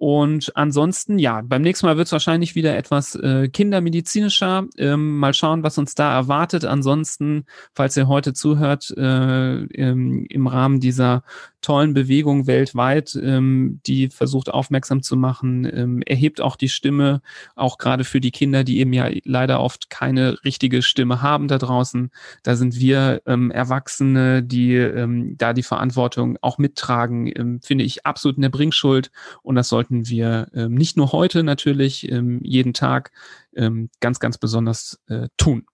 [0.00, 4.64] Und ansonsten, ja, beim nächsten Mal wird es wahrscheinlich wieder etwas äh, kindermedizinischer.
[4.78, 6.64] Ähm, mal schauen, was uns da erwartet.
[6.64, 7.44] Ansonsten,
[7.74, 11.22] falls ihr heute zuhört, äh, im, im Rahmen dieser
[11.62, 17.20] tollen Bewegung weltweit, ähm, die versucht aufmerksam zu machen, ähm, erhebt auch die Stimme,
[17.54, 21.58] auch gerade für die Kinder, die eben ja leider oft keine richtige Stimme haben da
[21.58, 22.10] draußen.
[22.42, 28.06] Da sind wir ähm, Erwachsene, die ähm, da die Verantwortung auch mittragen, ähm, finde ich
[28.06, 29.10] absolut in der Bringschuld.
[29.42, 33.12] Und das sollten wir ähm, nicht nur heute natürlich, ähm, jeden Tag
[33.54, 35.66] ähm, ganz, ganz besonders äh, tun.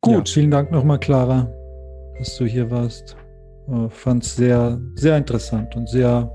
[0.00, 0.28] Gut.
[0.28, 1.50] Ja, vielen Dank nochmal, Clara,
[2.18, 3.16] dass du hier warst.
[3.68, 6.30] Äh, Fand es sehr, sehr interessant und sehr,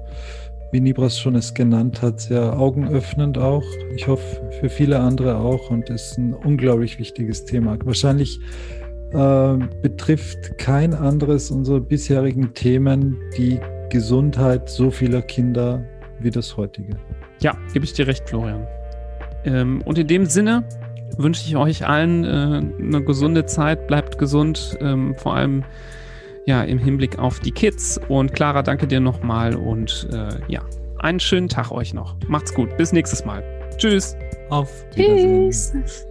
[0.71, 3.63] wie Nibras schon es genannt hat, sehr augenöffnend auch.
[3.95, 7.77] Ich hoffe für viele andere auch und ist ein unglaublich wichtiges Thema.
[7.83, 8.39] Wahrscheinlich
[9.11, 13.59] äh, betrifft kein anderes unserer bisherigen Themen die
[13.89, 15.83] Gesundheit so vieler Kinder
[16.19, 16.95] wie das heutige.
[17.41, 18.67] Ja, gebe ich dir recht, Florian.
[19.45, 20.63] Ähm, und in dem Sinne
[21.17, 25.63] wünsche ich euch allen äh, eine gesunde Zeit, bleibt gesund, ähm, vor allem
[26.45, 27.99] ja, im Hinblick auf die Kids.
[28.07, 30.61] Und Clara, danke dir nochmal und äh, ja,
[30.99, 32.15] einen schönen Tag euch noch.
[32.27, 32.75] Macht's gut.
[32.77, 33.43] Bis nächstes Mal.
[33.77, 34.15] Tschüss.
[34.49, 35.49] Auf Wiedersehen.
[35.51, 36.07] Tschüss.